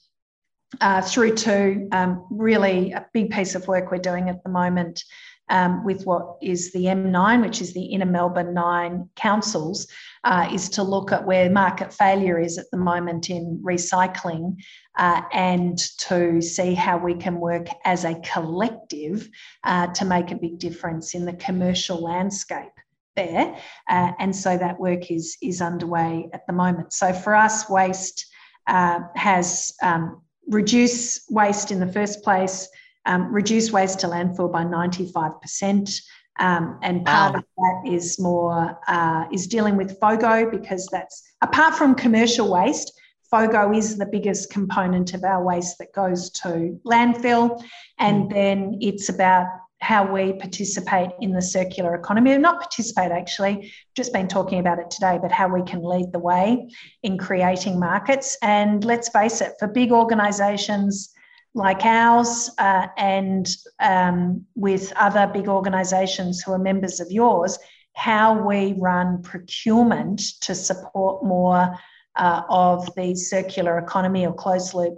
[0.79, 5.03] uh, through to um, really a big piece of work we're doing at the moment
[5.49, 9.87] um, with what is the M9, which is the Inner Melbourne Nine councils,
[10.25, 14.57] uh, is to look at where market failure is at the moment in recycling
[14.97, 19.29] uh, and to see how we can work as a collective
[19.63, 22.71] uh, to make a big difference in the commercial landscape
[23.15, 23.55] there.
[23.87, 26.91] Uh, and so that work is, is underway at the moment.
[26.91, 28.25] So for us, waste
[28.67, 32.67] uh, has um, reduce waste in the first place,
[33.05, 36.01] um, reduce waste to landfill by 95%.
[36.37, 37.39] Um, and part wow.
[37.39, 42.91] of that is more uh, is dealing with FOGO because that's apart from commercial waste,
[43.31, 47.61] FOGO is the biggest component of our waste that goes to landfill,
[47.99, 48.33] and mm.
[48.33, 49.47] then it's about
[49.81, 52.37] how we participate in the circular economy.
[52.37, 56.19] Not participate, actually, just been talking about it today, but how we can lead the
[56.19, 56.67] way
[57.03, 58.37] in creating markets.
[58.41, 61.13] And let's face it, for big organisations
[61.55, 63.47] like ours uh, and
[63.79, 67.57] um, with other big organisations who are members of yours,
[67.93, 71.73] how we run procurement to support more
[72.17, 74.95] uh, of the circular economy or closed loop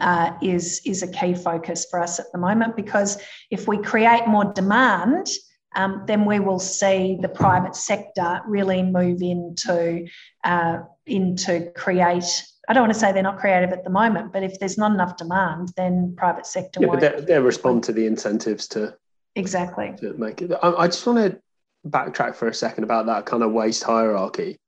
[0.00, 3.18] uh, is, is a key focus for us at the moment because
[3.50, 5.28] if we create more demand,
[5.76, 10.06] um, then we will see the private sector really move into,
[10.42, 12.44] uh, into create.
[12.68, 14.92] I don't want to say they're not creative at the moment, but if there's not
[14.92, 17.00] enough demand, then private sector yeah, won't.
[17.00, 18.96] But they respond to the incentives to
[19.36, 20.52] exactly to make it.
[20.62, 21.40] I, I just want to
[21.88, 24.58] backtrack for a second about that kind of waste hierarchy.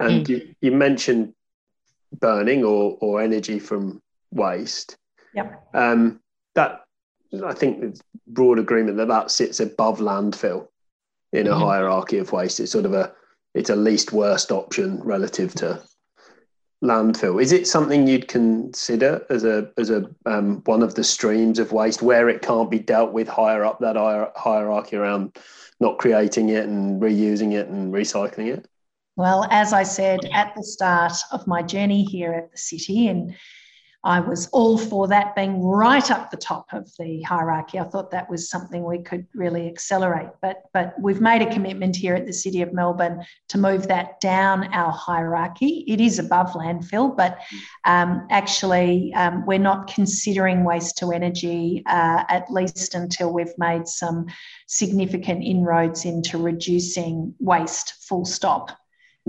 [0.00, 0.28] And mm.
[0.28, 1.34] you, you mentioned
[2.18, 4.02] burning or, or energy from
[4.32, 4.96] waste.
[5.34, 5.68] Yep.
[5.74, 6.20] Um,
[6.54, 6.84] that
[7.44, 10.68] I think broad agreement that that sits above landfill
[11.32, 11.62] in a mm-hmm.
[11.62, 12.60] hierarchy of waste.
[12.60, 13.12] It's sort of a
[13.54, 15.82] it's a least worst option relative to
[16.82, 17.40] landfill.
[17.40, 21.72] Is it something you'd consider as a as a um, one of the streams of
[21.72, 23.96] waste where it can't be dealt with higher up that
[24.36, 25.36] hierarchy around
[25.80, 28.68] not creating it and reusing it and recycling it?
[29.16, 33.34] Well, as I said at the start of my journey here at the city, and
[34.04, 37.78] I was all for that being right up the top of the hierarchy.
[37.78, 40.30] I thought that was something we could really accelerate.
[40.40, 44.20] But, but we've made a commitment here at the City of Melbourne to move that
[44.20, 45.84] down our hierarchy.
[45.86, 47.38] It is above landfill, but
[47.84, 53.86] um, actually, um, we're not considering waste to energy uh, at least until we've made
[53.86, 54.26] some
[54.66, 58.76] significant inroads into reducing waste, full stop.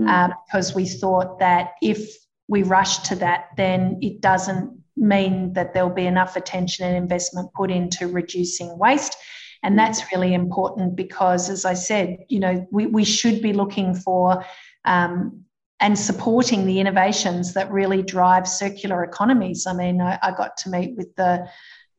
[0.00, 0.34] Mm.
[0.46, 5.90] Because we thought that if we rush to that, then it doesn't mean that there'll
[5.90, 9.16] be enough attention and investment put into reducing waste.
[9.62, 13.94] And that's really important because, as I said, you know, we, we should be looking
[13.94, 14.44] for
[14.84, 15.44] um,
[15.80, 19.66] and supporting the innovations that really drive circular economies.
[19.66, 21.48] I mean, I, I got to meet with the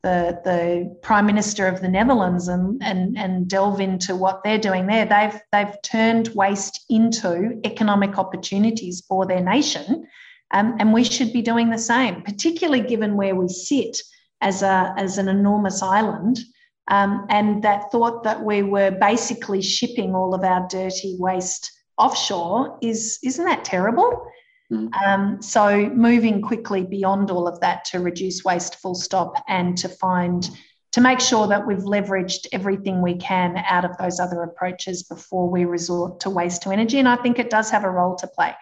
[0.06, 4.86] the, the Prime Minister of the Netherlands and, and, and delve into what they're doing
[4.86, 5.08] there.
[5.08, 10.06] They've, they've turned waste into economic opportunities for their nation.
[10.52, 14.02] Um, and we should be doing the same, particularly given where we sit
[14.42, 16.40] as, a, as an enormous island.
[16.88, 22.78] Um, and that thought that we were basically shipping all of our dirty waste offshore
[22.82, 24.26] is isn't that terrible?
[24.72, 24.94] Mm.
[25.04, 29.90] Um, so moving quickly beyond all of that to reduce waste full stop and to
[29.90, 30.50] find
[30.92, 35.50] to make sure that we've leveraged everything we can out of those other approaches before
[35.50, 37.00] we resort to waste to energy.
[37.00, 38.54] And I think it does have a role to play,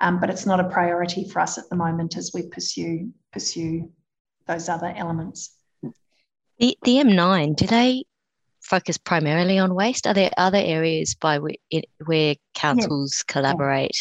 [0.00, 3.90] um, but it's not a priority for us at the moment as we pursue pursue
[4.46, 5.54] those other elements.
[6.58, 8.04] The the M9, do they
[8.60, 10.06] focus primarily on waste?
[10.06, 11.54] Are there other areas by where,
[12.04, 13.32] where councils yeah.
[13.32, 13.96] collaborate?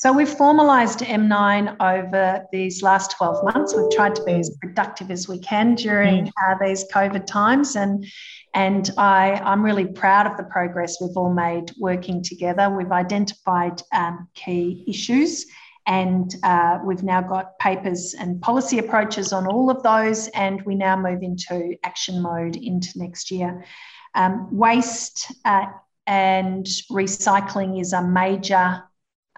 [0.00, 3.74] So we've formalised M9 over these last 12 months.
[3.76, 6.30] We've tried to be as productive as we can during mm.
[6.42, 7.76] uh, these COVID times.
[7.76, 8.06] And,
[8.54, 12.70] and I, I'm really proud of the progress we've all made working together.
[12.70, 15.44] We've identified um, key issues
[15.86, 20.28] and uh, we've now got papers and policy approaches on all of those.
[20.28, 23.66] And we now move into action mode into next year.
[24.14, 25.66] Um, waste uh,
[26.06, 28.82] and recycling is a major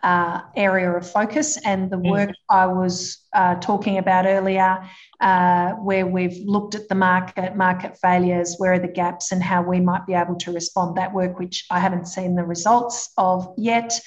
[0.03, 2.11] uh, area of focus and the mm.
[2.11, 2.31] work.
[2.51, 4.83] I was uh, talking about earlier,
[5.21, 9.63] uh, where we've looked at the market, market failures, where are the gaps, and how
[9.63, 10.97] we might be able to respond.
[10.97, 13.99] That work, which I haven't seen the results of yet,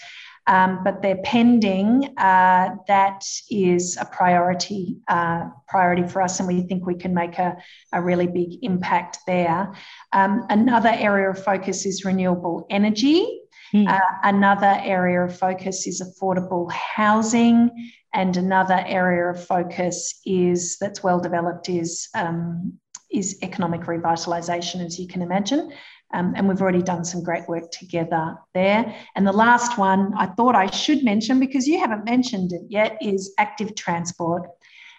[0.48, 2.14] um, but they're pending.
[2.18, 7.40] Uh, that is a priority uh, priority for us, and we think we can make
[7.40, 7.58] a,
[7.94, 9.74] a really big impact there.
[10.12, 13.42] Um, another area of focus is renewable energy.
[13.76, 13.90] Mm.
[13.90, 21.04] Uh, another area of focus is affordable housing, and another area of focus is that's
[21.04, 22.80] well developed is um,
[23.12, 25.74] is economic revitalisation, as you can imagine.
[26.14, 28.96] Um, and we've already done some great work together there.
[29.16, 32.98] And the last one I thought I should mention because you haven't mentioned it yet
[33.02, 34.48] is active transport.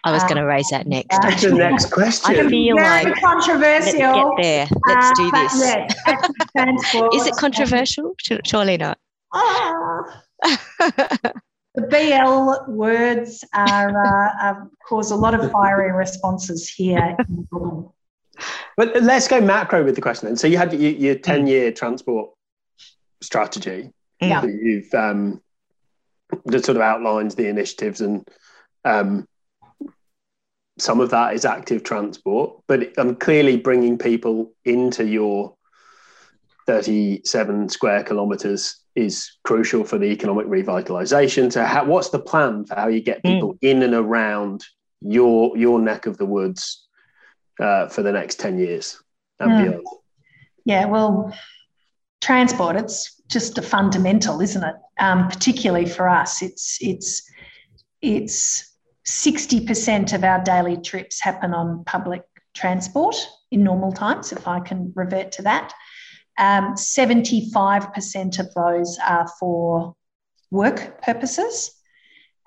[0.07, 1.19] I was um, going to raise that next.
[1.21, 2.33] That's the next question.
[2.33, 3.99] I feel Very like controversial.
[3.99, 4.67] Let's get there.
[4.87, 5.59] Let's do uh, this.
[6.55, 7.09] Yeah.
[7.13, 8.15] Is it controversial?
[8.45, 8.97] Surely not.
[9.33, 10.23] Ah.
[11.75, 14.53] the BL words are, uh,
[14.87, 17.17] cause a lot of fiery responses here.
[18.77, 20.37] but let's go macro with the question then.
[20.37, 22.29] So you had your, your 10 year transport
[23.21, 23.91] strategy.
[24.21, 24.45] Yeah.
[24.45, 25.41] You've um,
[26.45, 28.25] that sort of outlines the initiatives and
[28.85, 29.27] um,
[30.77, 35.55] some of that is active transport, but I'm clearly bringing people into your
[36.67, 41.51] 37 square kilometres is crucial for the economic revitalisation.
[41.51, 43.27] So, how, what's the plan for how you get hmm.
[43.27, 43.57] people mm.
[43.61, 44.63] in and around
[45.01, 46.87] your your neck of the woods
[47.59, 49.01] uh, for the next 10 years
[49.39, 49.63] and mm.
[49.63, 49.87] beyond?
[50.65, 51.33] Yeah, well,
[52.21, 54.75] transport it's just a fundamental, isn't it?
[54.99, 57.29] Um, particularly for us, it's it's
[58.01, 58.66] it's
[59.07, 63.15] 60% of our daily trips happen on public transport
[63.51, 65.73] in normal times, if I can revert to that.
[66.37, 69.95] Um, 75% of those are for
[70.51, 71.71] work purposes.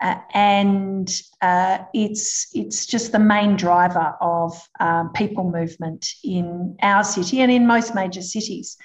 [0.03, 7.05] Uh, and uh, it's it's just the main driver of um, people movement in our
[7.05, 8.79] city and in most major cities.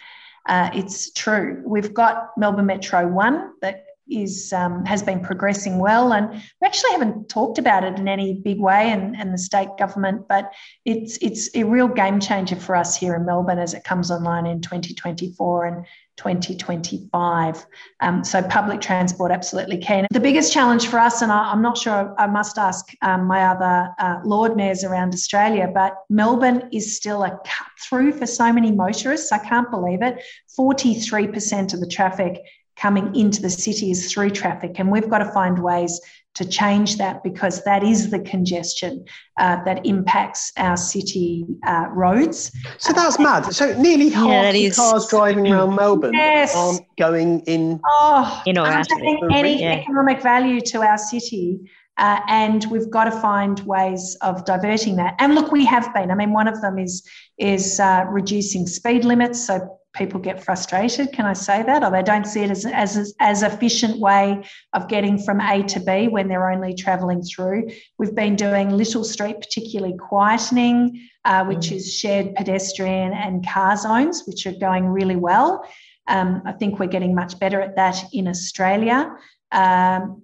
[0.48, 1.64] Uh, it's true.
[1.66, 6.92] We've got Melbourne Metro One that is um, has been progressing well, and we actually
[6.92, 10.52] haven't talked about it in any big way, and, and the state government, but
[10.86, 14.46] it's it's a real game changer for us here in Melbourne as it comes online
[14.46, 15.86] in 2024 and
[16.18, 17.66] 2025.
[18.00, 20.08] Um, so public transport absolutely can.
[20.12, 23.44] The biggest challenge for us, and I, am not sure I must ask um, my
[23.46, 28.52] other uh, Lord mayors around Australia, but Melbourne is still a cut through for so
[28.54, 29.32] many motorists.
[29.32, 30.24] I can't believe it.
[30.58, 32.42] 43% of the traffic
[32.76, 34.80] coming into the city is through traffic.
[34.80, 36.00] And we've got to find ways
[36.36, 39.06] to change that because that is the congestion
[39.38, 42.52] uh, that impacts our city uh, roads.
[42.78, 43.54] So that's mad.
[43.54, 44.76] So nearly half yeah, the is.
[44.76, 46.54] cars driving around Melbourne yes.
[46.54, 47.80] aren't going in.
[47.86, 48.92] Oh, in or aren't
[49.32, 49.76] any yeah.
[49.76, 51.72] economic value to our city.
[51.98, 55.16] Uh, and we've got to find ways of diverting that.
[55.20, 56.12] And look, we have been.
[56.12, 57.08] I mean, one of them is
[57.38, 61.12] is uh, reducing speed limits so people get frustrated.
[61.12, 61.84] Can I say that?
[61.84, 64.44] Or they don't see it as as as efficient way
[64.74, 67.70] of getting from A to B when they're only travelling through.
[67.98, 71.78] We've been doing Little Street, particularly quietening, uh, which mm.
[71.78, 75.68] is shared pedestrian and car zones, which are going really well.
[76.08, 79.16] Um, I think we're getting much better at that in Australia.
[79.52, 80.22] Um, mm.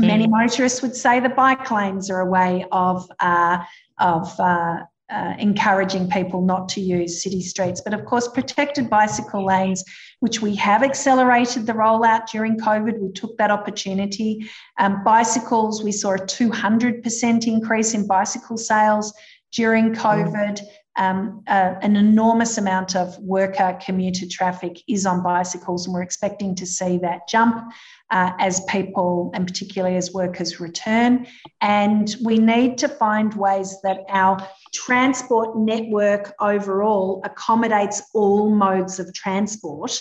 [0.00, 3.58] Many motorists would say the bike lanes are a way of uh,
[3.98, 4.78] of uh,
[5.12, 7.80] uh, encouraging people not to use city streets.
[7.80, 9.84] But of course, protected bicycle lanes,
[10.20, 14.48] which we have accelerated the rollout during COVID, we took that opportunity.
[14.78, 19.12] Um, bicycles, we saw a 200% increase in bicycle sales
[19.52, 20.60] during COVID.
[20.96, 26.54] Um, uh, an enormous amount of worker commuter traffic is on bicycles, and we're expecting
[26.56, 27.72] to see that jump
[28.12, 31.26] uh, as people and particularly as workers return.
[31.62, 39.12] And we need to find ways that our transport network overall accommodates all modes of
[39.14, 39.98] transport.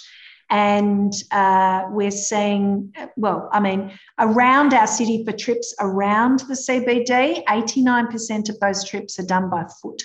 [0.49, 7.45] And uh, we're seeing, well, I mean, around our city for trips around the CBD,
[7.45, 10.03] 89% of those trips are done by foot.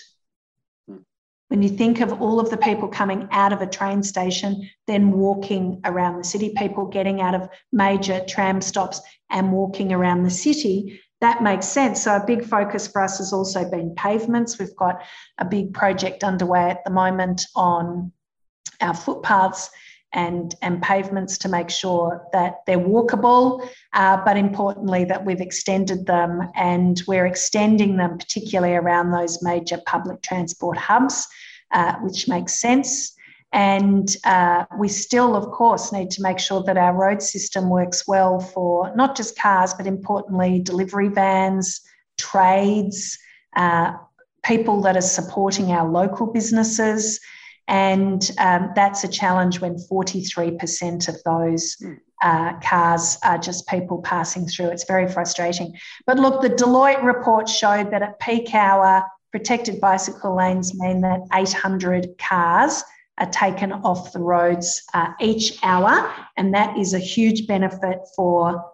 [1.49, 5.13] When you think of all of the people coming out of a train station, then
[5.13, 10.31] walking around the city, people getting out of major tram stops and walking around the
[10.31, 12.03] city, that makes sense.
[12.03, 14.59] So, a big focus for us has also been pavements.
[14.59, 15.03] We've got
[15.39, 18.13] a big project underway at the moment on
[18.81, 19.71] our footpaths
[20.17, 26.07] and, and pavements to make sure that they're walkable, uh, but importantly, that we've extended
[26.07, 31.29] them and we're extending them particularly around those major public transport hubs,
[31.73, 33.13] uh, which makes sense.
[33.53, 38.09] And uh, we still, of course, need to make sure that our road system works
[38.09, 41.83] well for not just cars, but importantly, delivery vans,
[42.17, 43.19] trades,
[43.55, 43.93] uh,
[44.43, 47.21] people that are supporting our local businesses.
[47.69, 51.95] And um, that's a challenge when 43% of those hmm.
[52.23, 54.69] uh, cars are just people passing through.
[54.69, 55.77] It's very frustrating.
[56.07, 61.21] But look, the Deloitte report showed that at peak hour, protected bicycle lanes mean that
[61.35, 62.83] 800 cars
[63.19, 66.13] are taken off the roads uh, each hour.
[66.37, 68.65] And that is a huge benefit for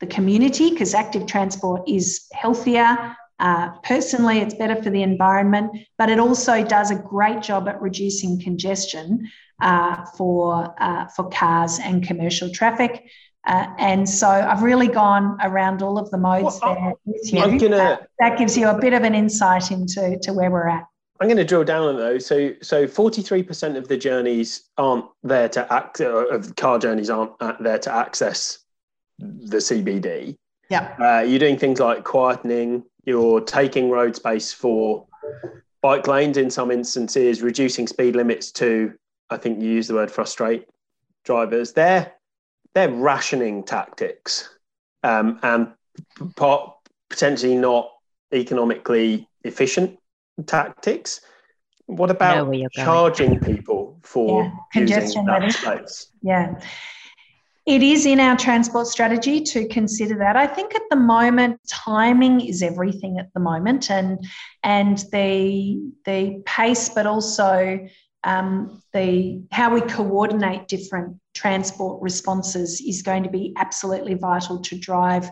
[0.00, 6.10] the community because active transport is healthier, uh, personally, it's better for the environment, but
[6.10, 9.26] it also does a great job at reducing congestion
[9.62, 13.10] uh, for, uh, for cars and commercial traffic.
[13.46, 17.58] Uh, and so I've really gone around all of the modes well, there with you.
[17.58, 20.84] Gonna, that gives you a bit of an insight into to where we're at.
[21.18, 22.26] I'm going to drill down on those.
[22.26, 27.78] So, so 43% of the journeys aren't there to act, of car journeys aren't there
[27.78, 28.58] to access
[29.18, 30.36] the CBD.
[30.70, 30.94] Yeah.
[30.98, 35.06] Uh, you're doing things like quietening, you're taking road space for
[35.82, 38.94] bike lanes in some instances, reducing speed limits to,
[39.30, 40.66] I think you use the word frustrate
[41.24, 41.72] drivers.
[41.72, 42.12] They're,
[42.74, 44.48] they're rationing tactics
[45.02, 45.72] um, and
[46.36, 46.76] pot,
[47.08, 47.90] potentially not
[48.32, 49.98] economically efficient
[50.46, 51.20] tactics.
[51.86, 54.50] What about charging people for yeah.
[54.72, 56.12] congestion using that space?
[56.22, 56.60] Yeah
[57.66, 60.36] it is in our transport strategy to consider that.
[60.36, 64.26] I think at the moment, timing is everything at the moment, and
[64.62, 67.86] and the the pace, but also
[68.24, 74.78] um, the how we coordinate different transport responses is going to be absolutely vital to
[74.78, 75.30] drive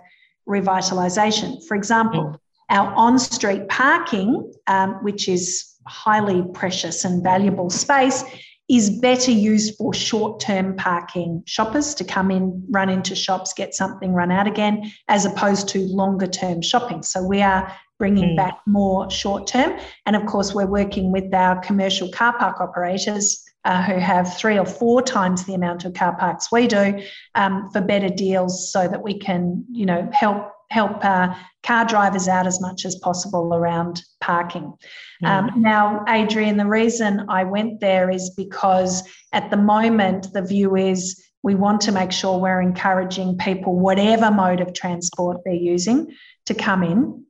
[0.48, 1.66] revitalisation.
[1.66, 2.38] For example, mm.
[2.70, 8.24] our on-street parking, um, which is highly precious and valuable space,
[8.68, 13.74] is better used for short term parking shoppers to come in, run into shops, get
[13.74, 17.02] something, run out again, as opposed to longer term shopping.
[17.02, 18.36] So we are bringing mm.
[18.36, 19.78] back more short term.
[20.06, 23.44] And of course, we're working with our commercial car park operators.
[23.64, 27.02] Uh, who have three or four times the amount of car parks we do
[27.34, 32.28] um, for better deals so that we can you know help help uh, car drivers
[32.28, 34.72] out as much as possible around parking.
[35.24, 39.02] Um, now, Adrian, the reason I went there is because
[39.32, 44.30] at the moment, the view is we want to make sure we're encouraging people, whatever
[44.30, 46.14] mode of transport they're using,
[46.46, 47.24] to come in.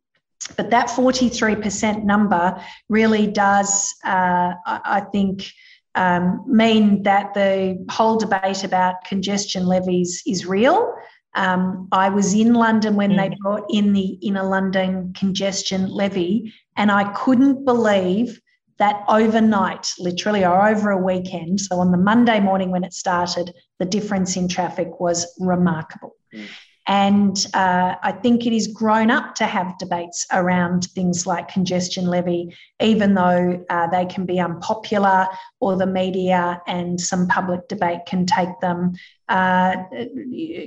[0.57, 5.51] But that 43% number really does, uh, I think,
[5.95, 10.95] um, mean that the whole debate about congestion levies is real.
[11.35, 13.17] Um, I was in London when mm.
[13.17, 18.41] they brought in the Inner London congestion levy, and I couldn't believe
[18.79, 23.53] that overnight, literally, or over a weekend, so on the Monday morning when it started,
[23.79, 26.15] the difference in traffic was remarkable.
[26.35, 26.47] Mm.
[26.89, 32.07] And uh, I think it is grown up to have debates around things like congestion
[32.07, 35.29] levy, even though uh, they can be unpopular
[35.61, 38.95] or the media and some public debate can take them,
[39.29, 39.77] uh,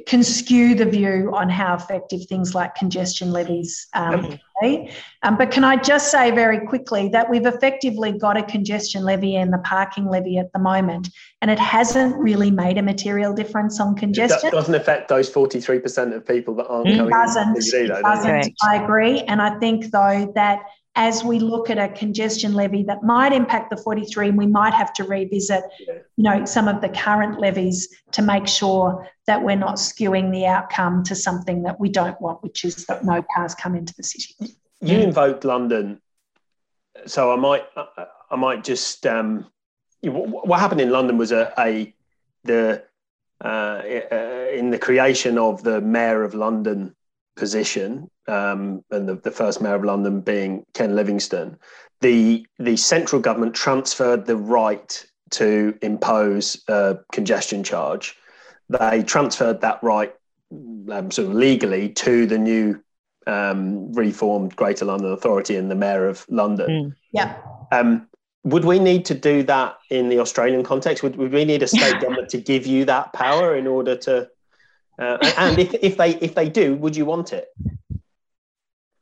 [0.05, 4.91] can skew the view on how effective things like congestion levies um, be.
[5.24, 9.36] Um, but can I just say very quickly that we've effectively got a congestion levy
[9.36, 11.09] and the parking levy at the moment,
[11.41, 14.49] and it hasn't really made a material difference on congestion.
[14.49, 17.09] It doesn't affect those 43% of people that aren't mm.
[17.09, 18.53] doesn't, it doesn't.
[18.64, 19.22] I agree.
[19.22, 20.62] And I think, though, that
[20.96, 24.74] as we look at a congestion levy that might impact the 43 and we might
[24.74, 29.56] have to revisit you know some of the current levies to make sure that we're
[29.56, 33.56] not skewing the outcome to something that we don't want which is that no cars
[33.56, 34.36] come into the city.
[34.82, 36.02] You invoked london.
[37.06, 37.64] So i might
[38.30, 39.48] i might just um
[40.04, 41.94] what happened in london was a, a
[42.44, 42.84] the
[43.39, 43.82] uh,
[44.54, 46.96] in the creation of the mayor of london
[47.36, 51.57] position, um, and the, the, first mayor of London being Ken Livingstone,
[52.01, 58.17] the the central government transferred the right to impose a congestion charge.
[58.69, 60.13] They transferred that right
[60.51, 62.82] um, sort of legally to the new
[63.27, 66.69] um, reformed Greater London Authority and the Mayor of London.
[66.69, 66.95] Mm.
[67.13, 67.38] Yeah.
[67.71, 68.07] Um,
[68.43, 71.03] would we need to do that in the Australian context?
[71.03, 74.27] Would, would we need a state government to give you that power in order to
[75.00, 77.48] uh, and if, if they if they do, would you want it?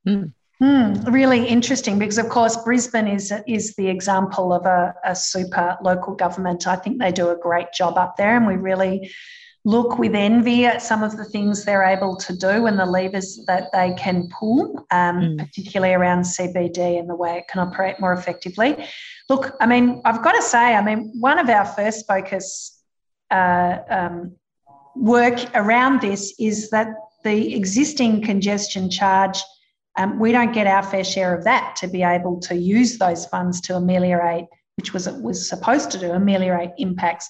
[0.08, 0.34] Mm.
[0.62, 5.78] Mm, really interesting because, of course, Brisbane is is the example of a, a super
[5.82, 6.68] local government.
[6.68, 9.10] I think they do a great job up there, and we really
[9.66, 13.42] look with envy at some of the things they're able to do and the levers
[13.46, 15.38] that they can pull, um, mm.
[15.38, 18.86] particularly around CBD and the way it can operate more effectively.
[19.30, 22.82] Look, I mean, I've got to say, I mean, one of our first focus
[23.30, 24.36] uh, um,
[24.96, 26.88] work around this is that
[27.24, 29.40] the existing congestion charge,
[29.98, 33.26] um, we don't get our fair share of that to be able to use those
[33.26, 34.46] funds to ameliorate,
[34.78, 37.30] which was was supposed to do, ameliorate impacts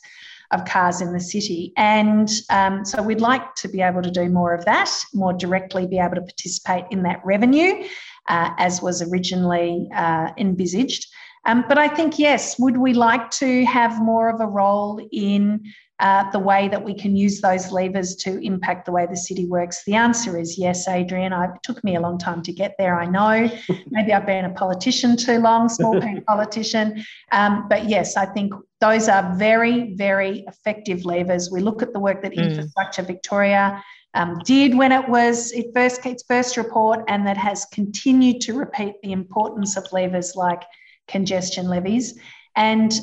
[0.51, 1.71] of cars in the city.
[1.77, 5.85] And um, so we'd like to be able to do more of that, more directly
[5.85, 7.83] be able to participate in that revenue
[8.27, 11.05] uh, as was originally uh, envisaged.
[11.45, 15.63] Um, but I think, yes, would we like to have more of a role in
[15.99, 19.45] uh, the way that we can use those levers to impact the way the city
[19.45, 19.83] works?
[19.85, 21.33] The answer is yes, Adrian.
[21.33, 23.49] I, it took me a long time to get there, I know.
[23.89, 27.03] Maybe I've been a politician too long, small p politician.
[27.31, 31.51] Um, but yes, I think those are very, very effective levers.
[31.51, 32.49] We look at the work that mm.
[32.49, 33.83] Infrastructure Victoria
[34.13, 38.53] um, did when it was it first its first report, and that has continued to
[38.53, 40.63] repeat the importance of levers like
[41.07, 42.17] congestion levies.
[42.55, 42.97] And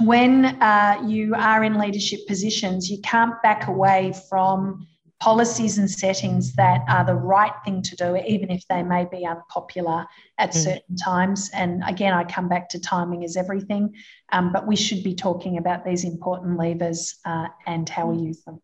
[0.00, 4.86] when uh, you are in leadership positions, you can't back away from
[5.20, 9.26] policies and settings that are the right thing to do, even if they may be
[9.26, 10.06] unpopular
[10.38, 10.54] at mm.
[10.54, 11.50] certain times.
[11.52, 13.94] And again, I come back to timing is everything,
[14.32, 18.42] um, but we should be talking about these important levers uh, and how we use
[18.44, 18.60] them.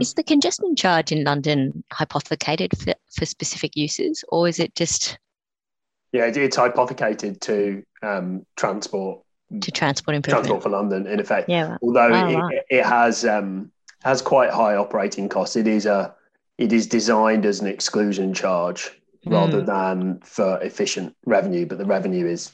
[0.00, 5.18] Is the congestion charge in London hypothecated for, for specific uses, or is it just?
[6.12, 9.23] Yeah, it's hypothecated to um, transport
[9.60, 10.46] to transport improvement.
[10.46, 11.48] Transport for London, in effect.
[11.48, 11.76] Yeah.
[11.82, 12.50] Although it, wow.
[12.70, 13.70] it, has um,
[14.02, 15.56] has quite high operating costs.
[15.56, 16.14] It is a
[16.58, 18.90] it is designed as an exclusion charge
[19.26, 19.32] mm.
[19.32, 22.52] rather than for efficient revenue, but the revenue is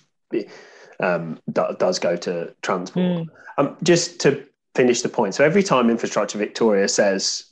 [1.01, 3.05] um, does go to transport.
[3.05, 3.29] Mm.
[3.59, 7.45] Um, just to finish the point, so every time Infrastructure Victoria says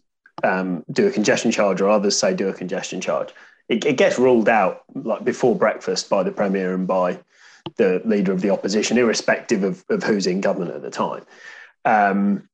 [0.44, 3.30] um, do a congestion charge, or others say do a congestion charge,
[3.68, 7.18] it, it gets ruled out like before breakfast by the premier and by
[7.76, 11.24] the leader of the opposition, irrespective of, of who's in government at the time.
[11.84, 12.48] Um,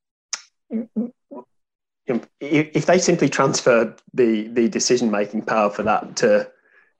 [2.39, 6.49] if they simply transferred the the decision making power for that to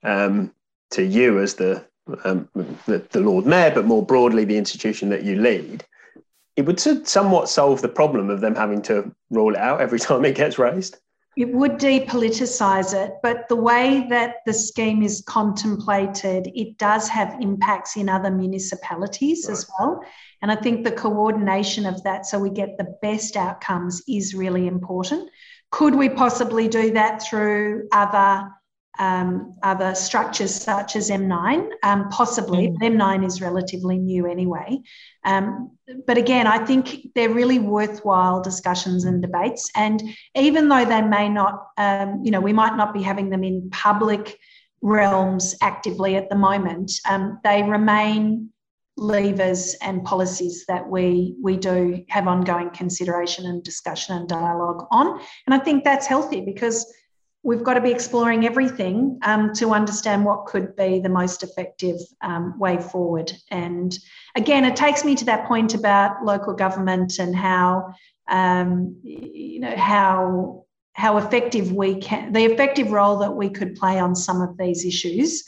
[0.03, 0.53] um,
[0.91, 1.85] to you as the,
[2.23, 2.47] um,
[2.85, 5.83] the, the Lord Mayor, but more broadly the institution that you lead,
[6.55, 10.25] it would somewhat solve the problem of them having to rule it out every time
[10.25, 10.97] it gets raised.
[11.37, 17.35] It would depoliticise it, but the way that the scheme is contemplated, it does have
[17.41, 19.53] impacts in other municipalities right.
[19.53, 20.01] as well.
[20.41, 24.65] And I think the coordination of that so we get the best outcomes is really
[24.65, 25.29] important.
[25.71, 28.49] Could we possibly do that through other
[28.99, 32.69] um, other structures such as M9, um, possibly.
[32.69, 32.97] Mm.
[32.97, 34.81] M9 is relatively new anyway.
[35.23, 35.71] Um,
[36.07, 39.69] but again, I think they're really worthwhile discussions and debates.
[39.75, 40.01] And
[40.35, 43.69] even though they may not, um, you know, we might not be having them in
[43.71, 44.37] public
[44.81, 48.51] realms actively at the moment, um, they remain
[48.97, 55.19] levers and policies that we we do have ongoing consideration and discussion and dialogue on
[55.45, 56.85] and i think that's healthy because
[57.45, 61.97] we've got to be exploring everything um, to understand what could be the most effective
[62.21, 63.31] um, way forward.
[63.51, 63.97] And
[64.35, 67.93] again, it takes me to that point about local government and how
[68.27, 73.99] um, you know how how effective we can the effective role that we could play
[73.99, 75.43] on some of these issues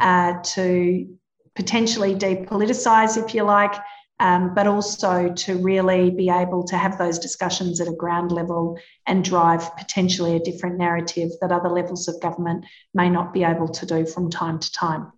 [0.00, 1.06] uh, to
[1.54, 3.74] potentially depoliticize, if you like,
[4.22, 8.78] um, but also to really be able to have those discussions at a ground level
[9.04, 12.64] and drive potentially a different narrative that other levels of government
[12.94, 15.12] may not be able to do from time to time.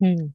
[0.00, 0.26] Hmm.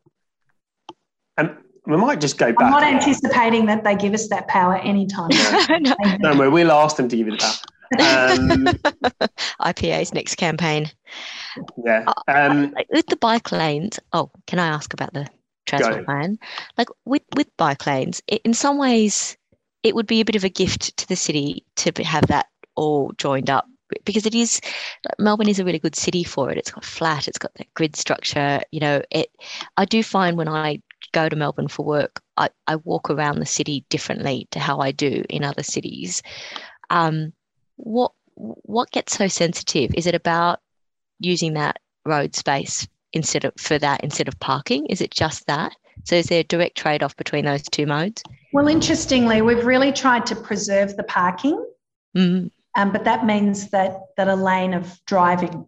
[1.37, 2.61] Um, we might just go back.
[2.61, 5.27] I'm not anticipating that they give us that power anytime.
[5.81, 6.17] no.
[6.21, 8.31] Don't worry, we'll ask them to give you the power.
[8.31, 8.65] Um,
[9.61, 10.89] IPA's next campaign.
[11.85, 12.05] Yeah.
[12.07, 15.27] Uh, um, with the bike lanes, oh, can I ask about the
[15.65, 16.39] transport plan.
[16.77, 19.37] Like with with bike lanes, it, in some ways,
[19.83, 23.11] it would be a bit of a gift to the city to have that all
[23.17, 23.65] joined up
[24.03, 24.61] because it is
[25.19, 26.57] Melbourne is a really good city for it.
[26.57, 28.61] It's got flat, it's got that grid structure.
[28.71, 29.29] You know, it.
[29.77, 33.45] I do find when I go to Melbourne for work, I, I walk around the
[33.45, 36.21] city differently to how I do in other cities.
[36.89, 37.33] Um,
[37.77, 39.93] what what gets so sensitive?
[39.95, 40.59] Is it about
[41.19, 44.85] using that road space instead of for that instead of parking?
[44.87, 45.75] Is it just that?
[46.03, 48.21] So is there a direct trade-off between those two modes?
[48.53, 51.65] Well, interestingly, we've really tried to preserve the parking,
[52.15, 52.51] mm.
[52.75, 55.67] um, but that means that that a lane of driving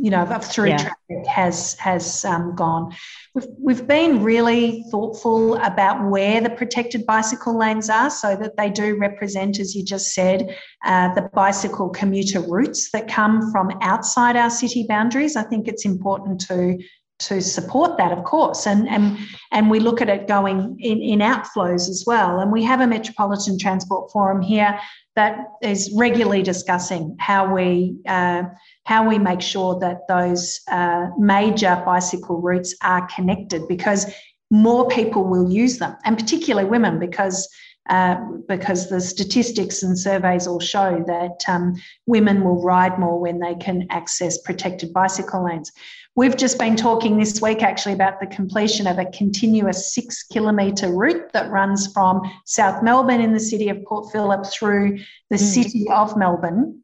[0.00, 0.76] you know, of through yeah.
[0.76, 2.94] traffic has has um, gone.
[3.34, 8.70] We've we've been really thoughtful about where the protected bicycle lanes are, so that they
[8.70, 14.36] do represent, as you just said, uh, the bicycle commuter routes that come from outside
[14.36, 15.36] our city boundaries.
[15.36, 16.78] I think it's important to
[17.20, 19.18] to support that, of course, and and
[19.50, 22.38] and we look at it going in, in outflows as well.
[22.38, 24.78] And we have a metropolitan transport forum here
[25.16, 28.44] that is regularly discussing how we uh,
[28.88, 34.10] how we make sure that those uh, major bicycle routes are connected because
[34.50, 37.46] more people will use them, and particularly women, because
[37.90, 38.16] uh,
[38.48, 41.74] because the statistics and surveys all show that um,
[42.06, 45.70] women will ride more when they can access protected bicycle lanes.
[46.16, 50.90] We've just been talking this week actually about the completion of a continuous six kilometre
[50.90, 55.54] route that runs from South Melbourne in the city of Port Phillip through the mm.
[55.54, 56.82] city of Melbourne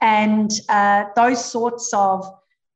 [0.00, 2.26] and uh, those sorts of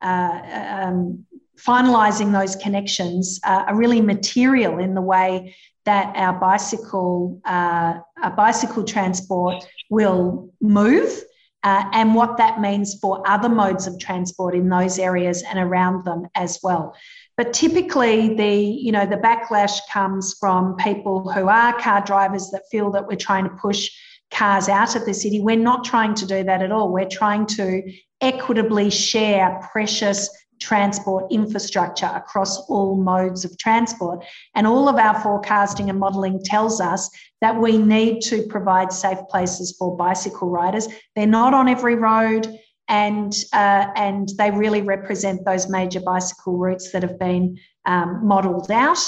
[0.02, 0.40] uh,
[0.82, 1.24] um,
[1.58, 5.54] finalising those connections uh, are really material in the way
[5.84, 11.22] that our bicycle, uh, our bicycle transport will move.
[11.62, 16.04] Uh, and what that means for other modes of transport in those areas and around
[16.04, 16.94] them as well.
[17.36, 22.62] But typically, the you know the backlash comes from people who are car drivers that
[22.70, 23.90] feel that we're trying to push
[24.30, 25.40] cars out of the city.
[25.40, 26.92] We're not trying to do that at all.
[26.92, 27.82] We're trying to
[28.20, 30.28] equitably share precious
[30.60, 34.24] transport infrastructure across all modes of transport.
[34.54, 37.10] And all of our forecasting and modelling tells us
[37.40, 40.88] that we need to provide safe places for bicycle riders.
[41.14, 42.58] They're not on every road.
[42.88, 48.70] And, uh, and they really represent those major bicycle routes that have been um, modelled
[48.70, 48.98] out.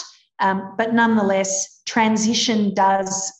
[0.40, 3.32] Um, but nonetheless, transition does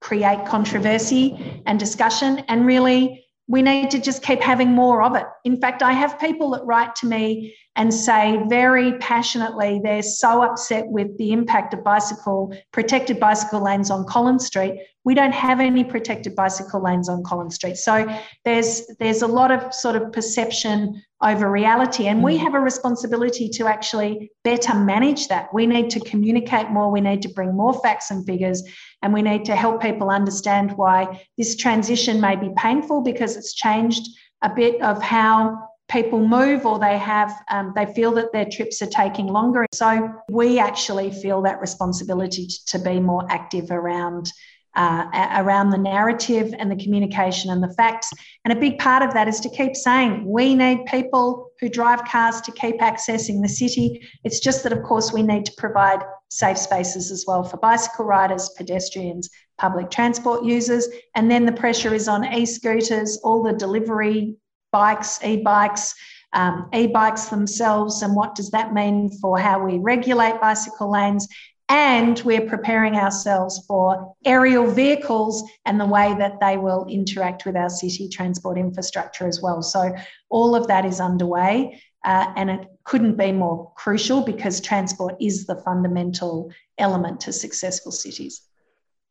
[0.00, 2.38] create controversy and discussion.
[2.48, 5.26] And really, we need to just keep having more of it.
[5.44, 10.42] In fact, I have people that write to me and say very passionately they're so
[10.42, 14.80] upset with the impact of bicycle protected bicycle lanes on Collins Street.
[15.04, 17.76] We don't have any protected bicycle lanes on Collins Street.
[17.76, 18.06] So
[18.44, 22.40] there's there's a lot of sort of perception over reality and we mm.
[22.40, 25.52] have a responsibility to actually better manage that.
[25.52, 28.62] We need to communicate more, we need to bring more facts and figures
[29.02, 33.54] and we need to help people understand why this transition may be painful because it's
[33.54, 34.08] changed
[34.42, 38.80] a bit of how people move or they have um, they feel that their trips
[38.80, 44.30] are taking longer so we actually feel that responsibility to be more active around
[44.76, 45.06] uh,
[45.38, 48.10] around the narrative and the communication and the facts.
[48.44, 52.04] And a big part of that is to keep saying we need people who drive
[52.04, 54.08] cars to keep accessing the city.
[54.24, 56.00] It's just that, of course, we need to provide
[56.30, 59.28] safe spaces as well for bicycle riders, pedestrians,
[59.58, 60.88] public transport users.
[61.14, 64.36] And then the pressure is on e scooters, all the delivery
[64.72, 65.94] bikes, e bikes.
[66.32, 71.26] Um, e-bikes themselves and what does that mean for how we regulate bicycle lanes
[71.70, 77.56] and we're preparing ourselves for aerial vehicles and the way that they will interact with
[77.56, 79.62] our city transport infrastructure as well.
[79.62, 79.94] So,
[80.28, 85.46] all of that is underway, uh, and it couldn't be more crucial because transport is
[85.46, 88.42] the fundamental element to successful cities.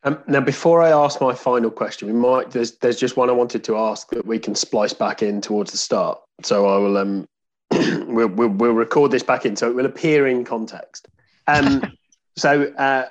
[0.03, 3.33] Um, now, before I ask my final question, we might there's there's just one I
[3.33, 6.19] wanted to ask that we can splice back in towards the start.
[6.43, 7.25] So I will um
[7.71, 11.07] we'll, we'll, we'll record this back in so it will appear in context.
[11.47, 11.81] Um,
[12.35, 13.07] so uh,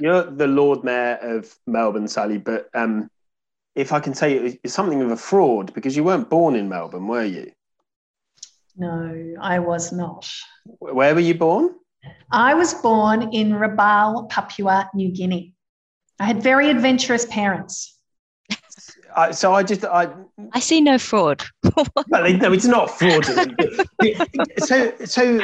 [0.00, 3.10] you're the Lord Mayor of Melbourne, Sally, but um,
[3.74, 7.06] if I can say it's something of a fraud because you weren't born in Melbourne,
[7.06, 7.52] were you?
[8.76, 10.28] No, I was not.
[10.78, 11.74] Where were you born?
[12.30, 15.54] I was born in Rabaul, Papua New Guinea.
[16.18, 17.98] I had very adventurous parents.
[19.16, 20.08] I, so I just I
[20.52, 21.44] I see no fraud.
[21.76, 23.24] well, no, it's not fraud.
[24.58, 25.40] so so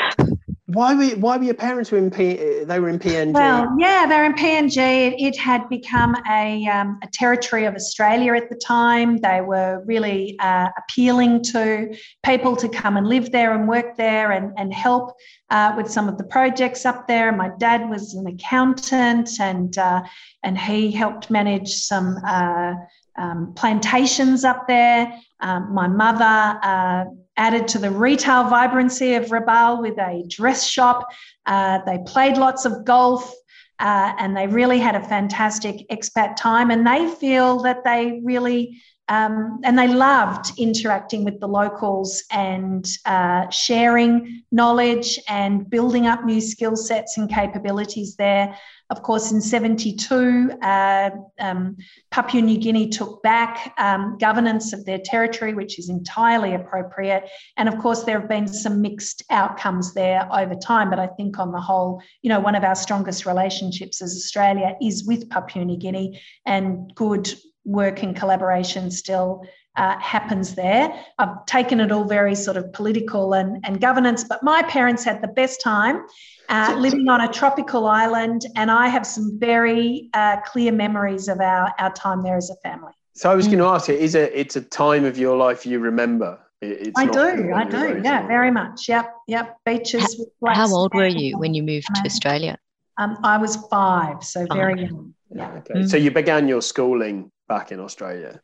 [0.73, 3.33] why were why were your parents were in P, they were in PNG?
[3.33, 4.77] Well, yeah, they're in PNG.
[4.79, 9.19] It, it had become a, um, a territory of Australia at the time.
[9.19, 11.95] They were really uh, appealing to
[12.25, 15.17] people to come and live there and work there and, and help
[15.51, 17.33] uh, with some of the projects up there.
[17.33, 20.03] My dad was an accountant and uh,
[20.45, 22.75] and he helped manage some uh,
[23.19, 25.21] um, plantations up there.
[25.41, 27.05] Um, my mother uh,
[27.37, 31.07] added to the retail vibrancy of Rabaul with a dress shop.
[31.47, 33.33] Uh, they played lots of golf.
[33.79, 38.79] Uh, and they really had a fantastic expat time, and they feel that they really
[39.11, 46.25] um, and they loved interacting with the locals and uh, sharing knowledge and building up
[46.25, 48.57] new skill sets and capabilities there.
[48.91, 51.77] Of course, in 72, uh, um,
[52.11, 57.31] Papua New Guinea took back um, governance of their territory, which is entirely appropriate.
[57.57, 60.91] And of course, there have been some mixed outcomes there over time.
[60.91, 64.77] But I think on the whole, you know, one of our strongest relationships as Australia
[64.83, 67.33] is with Papua New Guinea and good
[67.65, 69.45] work and collaboration still
[69.77, 70.93] uh, happens there.
[71.19, 75.23] I've taken it all very sort of political and, and governance, but my parents had
[75.23, 76.05] the best time
[76.49, 81.41] uh, living on a tropical island, and I have some very uh, clear memories of
[81.41, 82.93] our, our time there as a family.
[83.15, 85.65] So I was going to ask you, is it it's a time of your life
[85.65, 86.39] you remember?
[86.63, 88.89] It's I do, I do, yeah, very much.
[88.89, 89.57] Yep, yep.
[89.65, 90.23] Beaches.
[90.45, 92.59] How, how old were you when you moved to Australia?
[92.99, 94.57] Um, I was five, so five.
[94.57, 95.15] very young.
[95.35, 95.53] Yeah.
[95.59, 95.75] Okay.
[95.75, 95.89] Mm.
[95.89, 98.43] So you began your schooling back in Australia.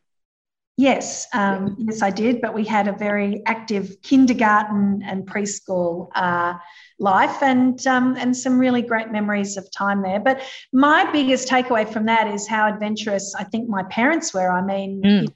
[0.79, 2.39] Yes, um, yes, I did.
[2.39, 6.53] But we had a very active kindergarten and preschool uh,
[6.99, 10.19] life, and um, and some really great memories of time there.
[10.19, 14.51] But my biggest takeaway from that is how adventurous I think my parents were.
[14.51, 15.21] I mean, mm.
[15.21, 15.33] you know,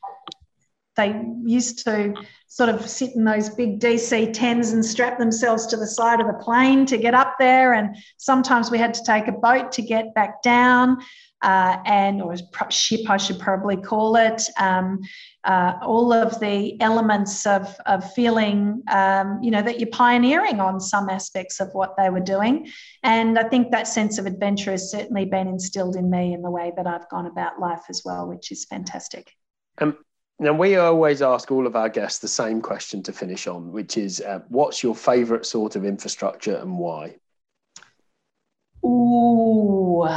[0.96, 2.14] they used to
[2.46, 6.28] sort of sit in those big DC 10s and strap themselves to the side of
[6.28, 9.82] the plane to get up there, and sometimes we had to take a boat to
[9.82, 11.00] get back down
[11.42, 12.36] uh, and or
[12.70, 14.42] ship, I should probably call it.
[14.60, 15.00] Um,
[15.44, 20.80] uh, all of the elements of, of feeling, um, you know, that you're pioneering on
[20.80, 22.70] some aspects of what they were doing.
[23.04, 26.52] And I think that sense of adventure has certainly been instilled in me in the
[26.52, 29.32] way that I've gone about life as well, which is fantastic.
[29.80, 29.98] Um,
[30.40, 33.98] now, we always ask all of our guests the same question to finish on, which
[33.98, 37.16] is uh, what's your favourite sort of infrastructure and why?
[38.84, 40.08] Ooh,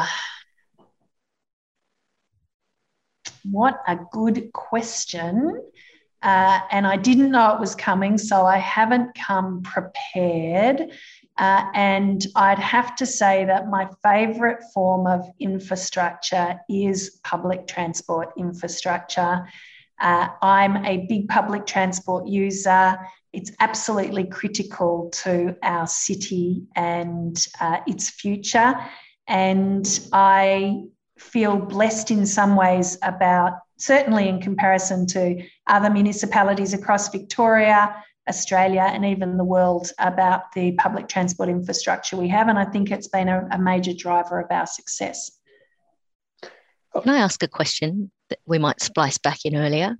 [3.44, 5.60] what a good question.
[6.22, 10.90] Uh, and I didn't know it was coming, so I haven't come prepared.
[11.36, 18.32] Uh, and I'd have to say that my favourite form of infrastructure is public transport
[18.38, 19.46] infrastructure.
[20.00, 22.98] Uh, I'm a big public transport user.
[23.32, 28.74] It's absolutely critical to our city and uh, its future.
[29.26, 30.84] And I
[31.18, 37.94] feel blessed in some ways about, certainly in comparison to other municipalities across Victoria,
[38.28, 42.48] Australia, and even the world, about the public transport infrastructure we have.
[42.48, 45.30] And I think it's been a, a major driver of our success.
[46.42, 49.96] Can I ask a question that we might splice back in earlier?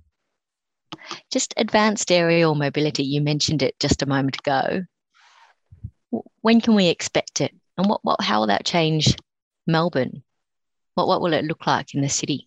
[1.31, 4.85] Just advanced aerial mobility, you mentioned it just a moment ago.
[6.41, 7.53] When can we expect it?
[7.77, 9.17] And what, what how will that change
[9.67, 10.23] Melbourne?
[10.95, 12.47] What, what will it look like in the city?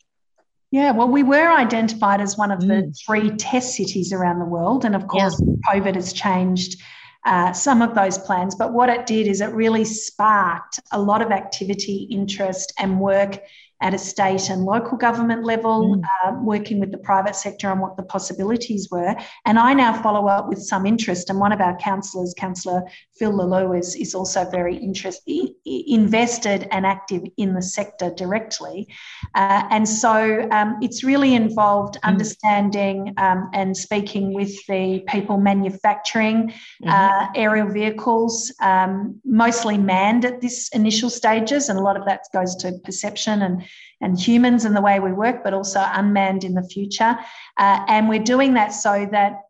[0.72, 2.68] Yeah, well, we were identified as one of mm.
[2.68, 4.86] the three test cities around the world.
[4.86, 5.74] And of course, yeah.
[5.74, 6.82] COVID has changed
[7.26, 8.56] uh, some of those plans.
[8.56, 13.40] But what it did is it really sparked a lot of activity, interest, and work
[13.81, 16.03] at a state and local government level, mm.
[16.03, 19.15] uh, working with the private sector on what the possibilities were.
[19.45, 21.29] And I now follow up with some interest.
[21.29, 22.83] And one of our councillors, Councillor
[23.17, 25.21] Phil Le Liu, is, is also very interest,
[25.65, 28.87] invested and active in the sector directly.
[29.35, 31.99] Uh, and so um, it's really involved mm.
[32.03, 36.89] understanding um, and speaking with the people manufacturing mm-hmm.
[36.89, 41.69] uh, aerial vehicles, um, mostly manned at this initial stages.
[41.69, 43.66] And a lot of that goes to perception and
[44.02, 47.18] and humans and the way we work, but also unmanned in the future.
[47.57, 49.41] Uh, and we're doing that so that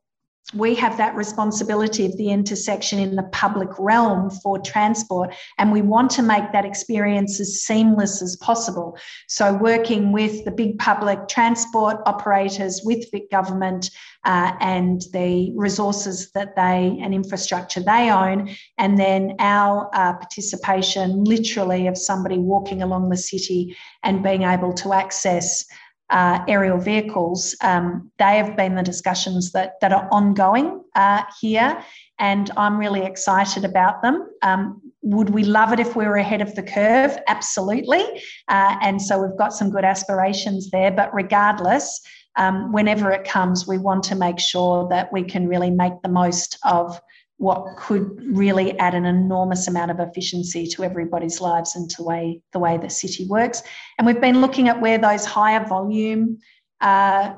[0.53, 5.81] we have that responsibility of the intersection in the public realm for transport, and we
[5.81, 8.97] want to make that experience as seamless as possible.
[9.27, 13.89] So, working with the big public transport operators, with Vic government,
[14.23, 21.25] uh, and the resources that they and infrastructure they own, and then our uh, participation
[21.25, 25.65] literally of somebody walking along the city and being able to access
[26.09, 31.83] uh, aerial vehicles, um, they have been the discussions that, that are ongoing uh, here,
[32.19, 34.27] and I'm really excited about them.
[34.41, 37.17] Um, would we love it if we were ahead of the curve?
[37.27, 38.03] Absolutely.
[38.47, 42.01] Uh, and so we've got some good aspirations there, but regardless,
[42.37, 46.09] um, whenever it comes, we want to make sure that we can really make the
[46.09, 46.99] most of
[47.37, 52.03] what could really add an enormous amount of efficiency to everybody's lives and to the
[52.03, 53.61] way the way the city works.
[53.97, 56.39] And we've been looking at where those higher volume
[56.81, 57.35] uh,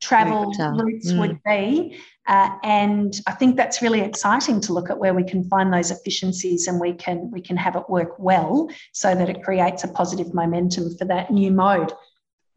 [0.00, 1.18] travel routes mm.
[1.18, 1.98] would be.
[2.26, 5.90] Uh, and I think that's really exciting to look at where we can find those
[5.90, 9.88] efficiencies and we can we can have it work well so that it creates a
[9.88, 11.92] positive momentum for that new mode.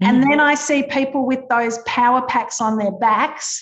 [0.02, 0.30] And mm.
[0.30, 3.62] then I see people with those power packs on their backs,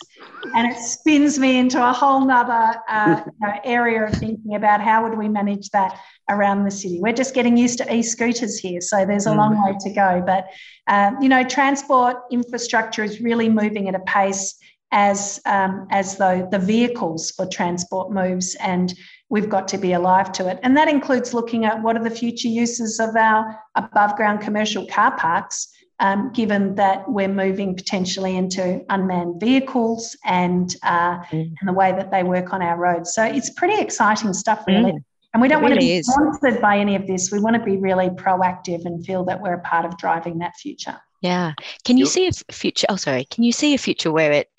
[0.55, 4.81] and it spins me into a whole nother uh, you know, area of thinking about
[4.81, 5.99] how would we manage that
[6.29, 6.99] around the city.
[6.99, 9.37] We're just getting used to e-scooters here, so there's a mm.
[9.37, 10.23] long way to go.
[10.25, 10.47] But
[10.87, 14.55] um, you know, transport infrastructure is really moving at a pace
[14.91, 18.91] as um, as though the vehicles for transport moves, and
[19.29, 20.59] we've got to be alive to it.
[20.63, 24.87] And that includes looking at what are the future uses of our above ground commercial
[24.87, 25.67] car parks
[25.99, 31.53] um, given that we're moving potentially into unmanned vehicles and, uh, mm.
[31.59, 33.13] and the way that they work on our roads.
[33.13, 34.91] So it's pretty exciting stuff, really.
[34.91, 35.03] Mm.
[35.33, 36.07] And we don't it want really to be is.
[36.07, 37.31] sponsored by any of this.
[37.31, 40.55] We want to be really proactive and feel that we're a part of driving that
[40.55, 40.99] future.
[41.21, 41.53] Yeah.
[41.85, 42.13] Can you yep.
[42.13, 42.85] see a future?
[42.89, 43.25] Oh, sorry.
[43.25, 44.49] Can you see a future where it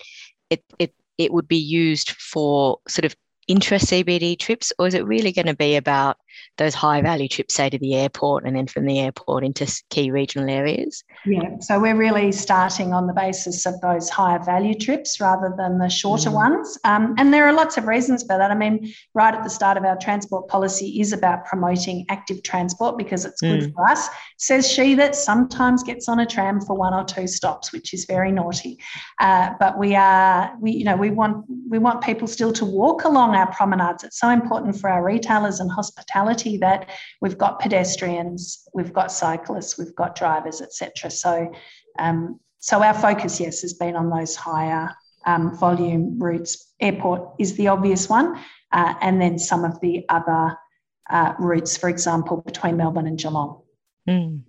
[0.49, 3.15] it it it would be used for sort of
[3.47, 6.17] intra CBD trips, or is it really going to be about
[6.57, 10.11] those high value trips, say to the airport and then from the airport into key
[10.11, 11.03] regional areas?
[11.25, 15.79] Yeah, so we're really starting on the basis of those higher value trips rather than
[15.79, 16.35] the shorter mm.
[16.35, 16.77] ones.
[16.83, 18.51] Um, and there are lots of reasons for that.
[18.51, 22.97] I mean, right at the start of our transport policy is about promoting active transport
[22.97, 23.73] because it's good mm.
[23.73, 24.07] for us.
[24.37, 28.05] Says she that sometimes gets on a tram for one or two stops, which is
[28.05, 28.77] very naughty.
[29.19, 33.03] Uh, but we are, we you know, we want we want people still to walk
[33.03, 34.03] along our promenades.
[34.03, 36.89] It's so important for our retailers and hospitality that
[37.21, 41.11] we've got pedestrians, we've got cyclists, we've got drivers, etc.
[41.11, 41.51] So,
[41.99, 44.95] um, so our focus, yes, has been on those higher
[45.25, 46.73] um, volume routes.
[46.79, 48.37] Airport is the obvious one,
[48.71, 50.57] uh, and then some of the other
[51.09, 53.61] uh, routes, for example, between Melbourne and Geelong.
[54.09, 54.41] Mm.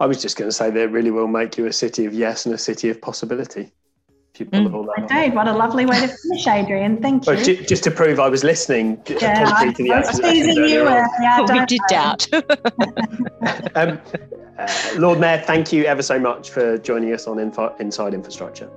[0.00, 2.46] I was just going to say that really will make you a city of yes
[2.46, 3.72] and a city of possibility
[4.40, 4.74] you pull mm.
[4.74, 7.00] all that Indeed, what a lovely way to finish, Adrian.
[7.00, 7.36] Thank you.
[7.36, 9.00] j- just to prove I was listening.
[9.06, 10.86] Yeah, I, was teasing you.
[10.86, 12.28] Uh, yeah, we did doubt.
[13.74, 14.00] um,
[14.58, 18.70] uh, Lord Mayor, thank you ever so much for joining us on Info- Inside Infrastructure.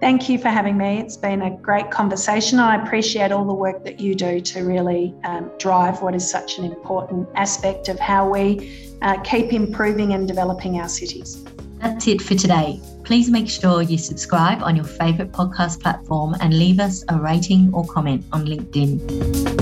[0.00, 1.00] Thank you for having me.
[1.00, 2.60] It's been a great conversation.
[2.60, 6.58] I appreciate all the work that you do to really um, drive what is such
[6.58, 11.44] an important aspect of how we uh, keep improving and developing our cities.
[11.80, 12.80] That's it for today.
[13.04, 17.72] Please make sure you subscribe on your favourite podcast platform and leave us a rating
[17.72, 19.57] or comment on LinkedIn.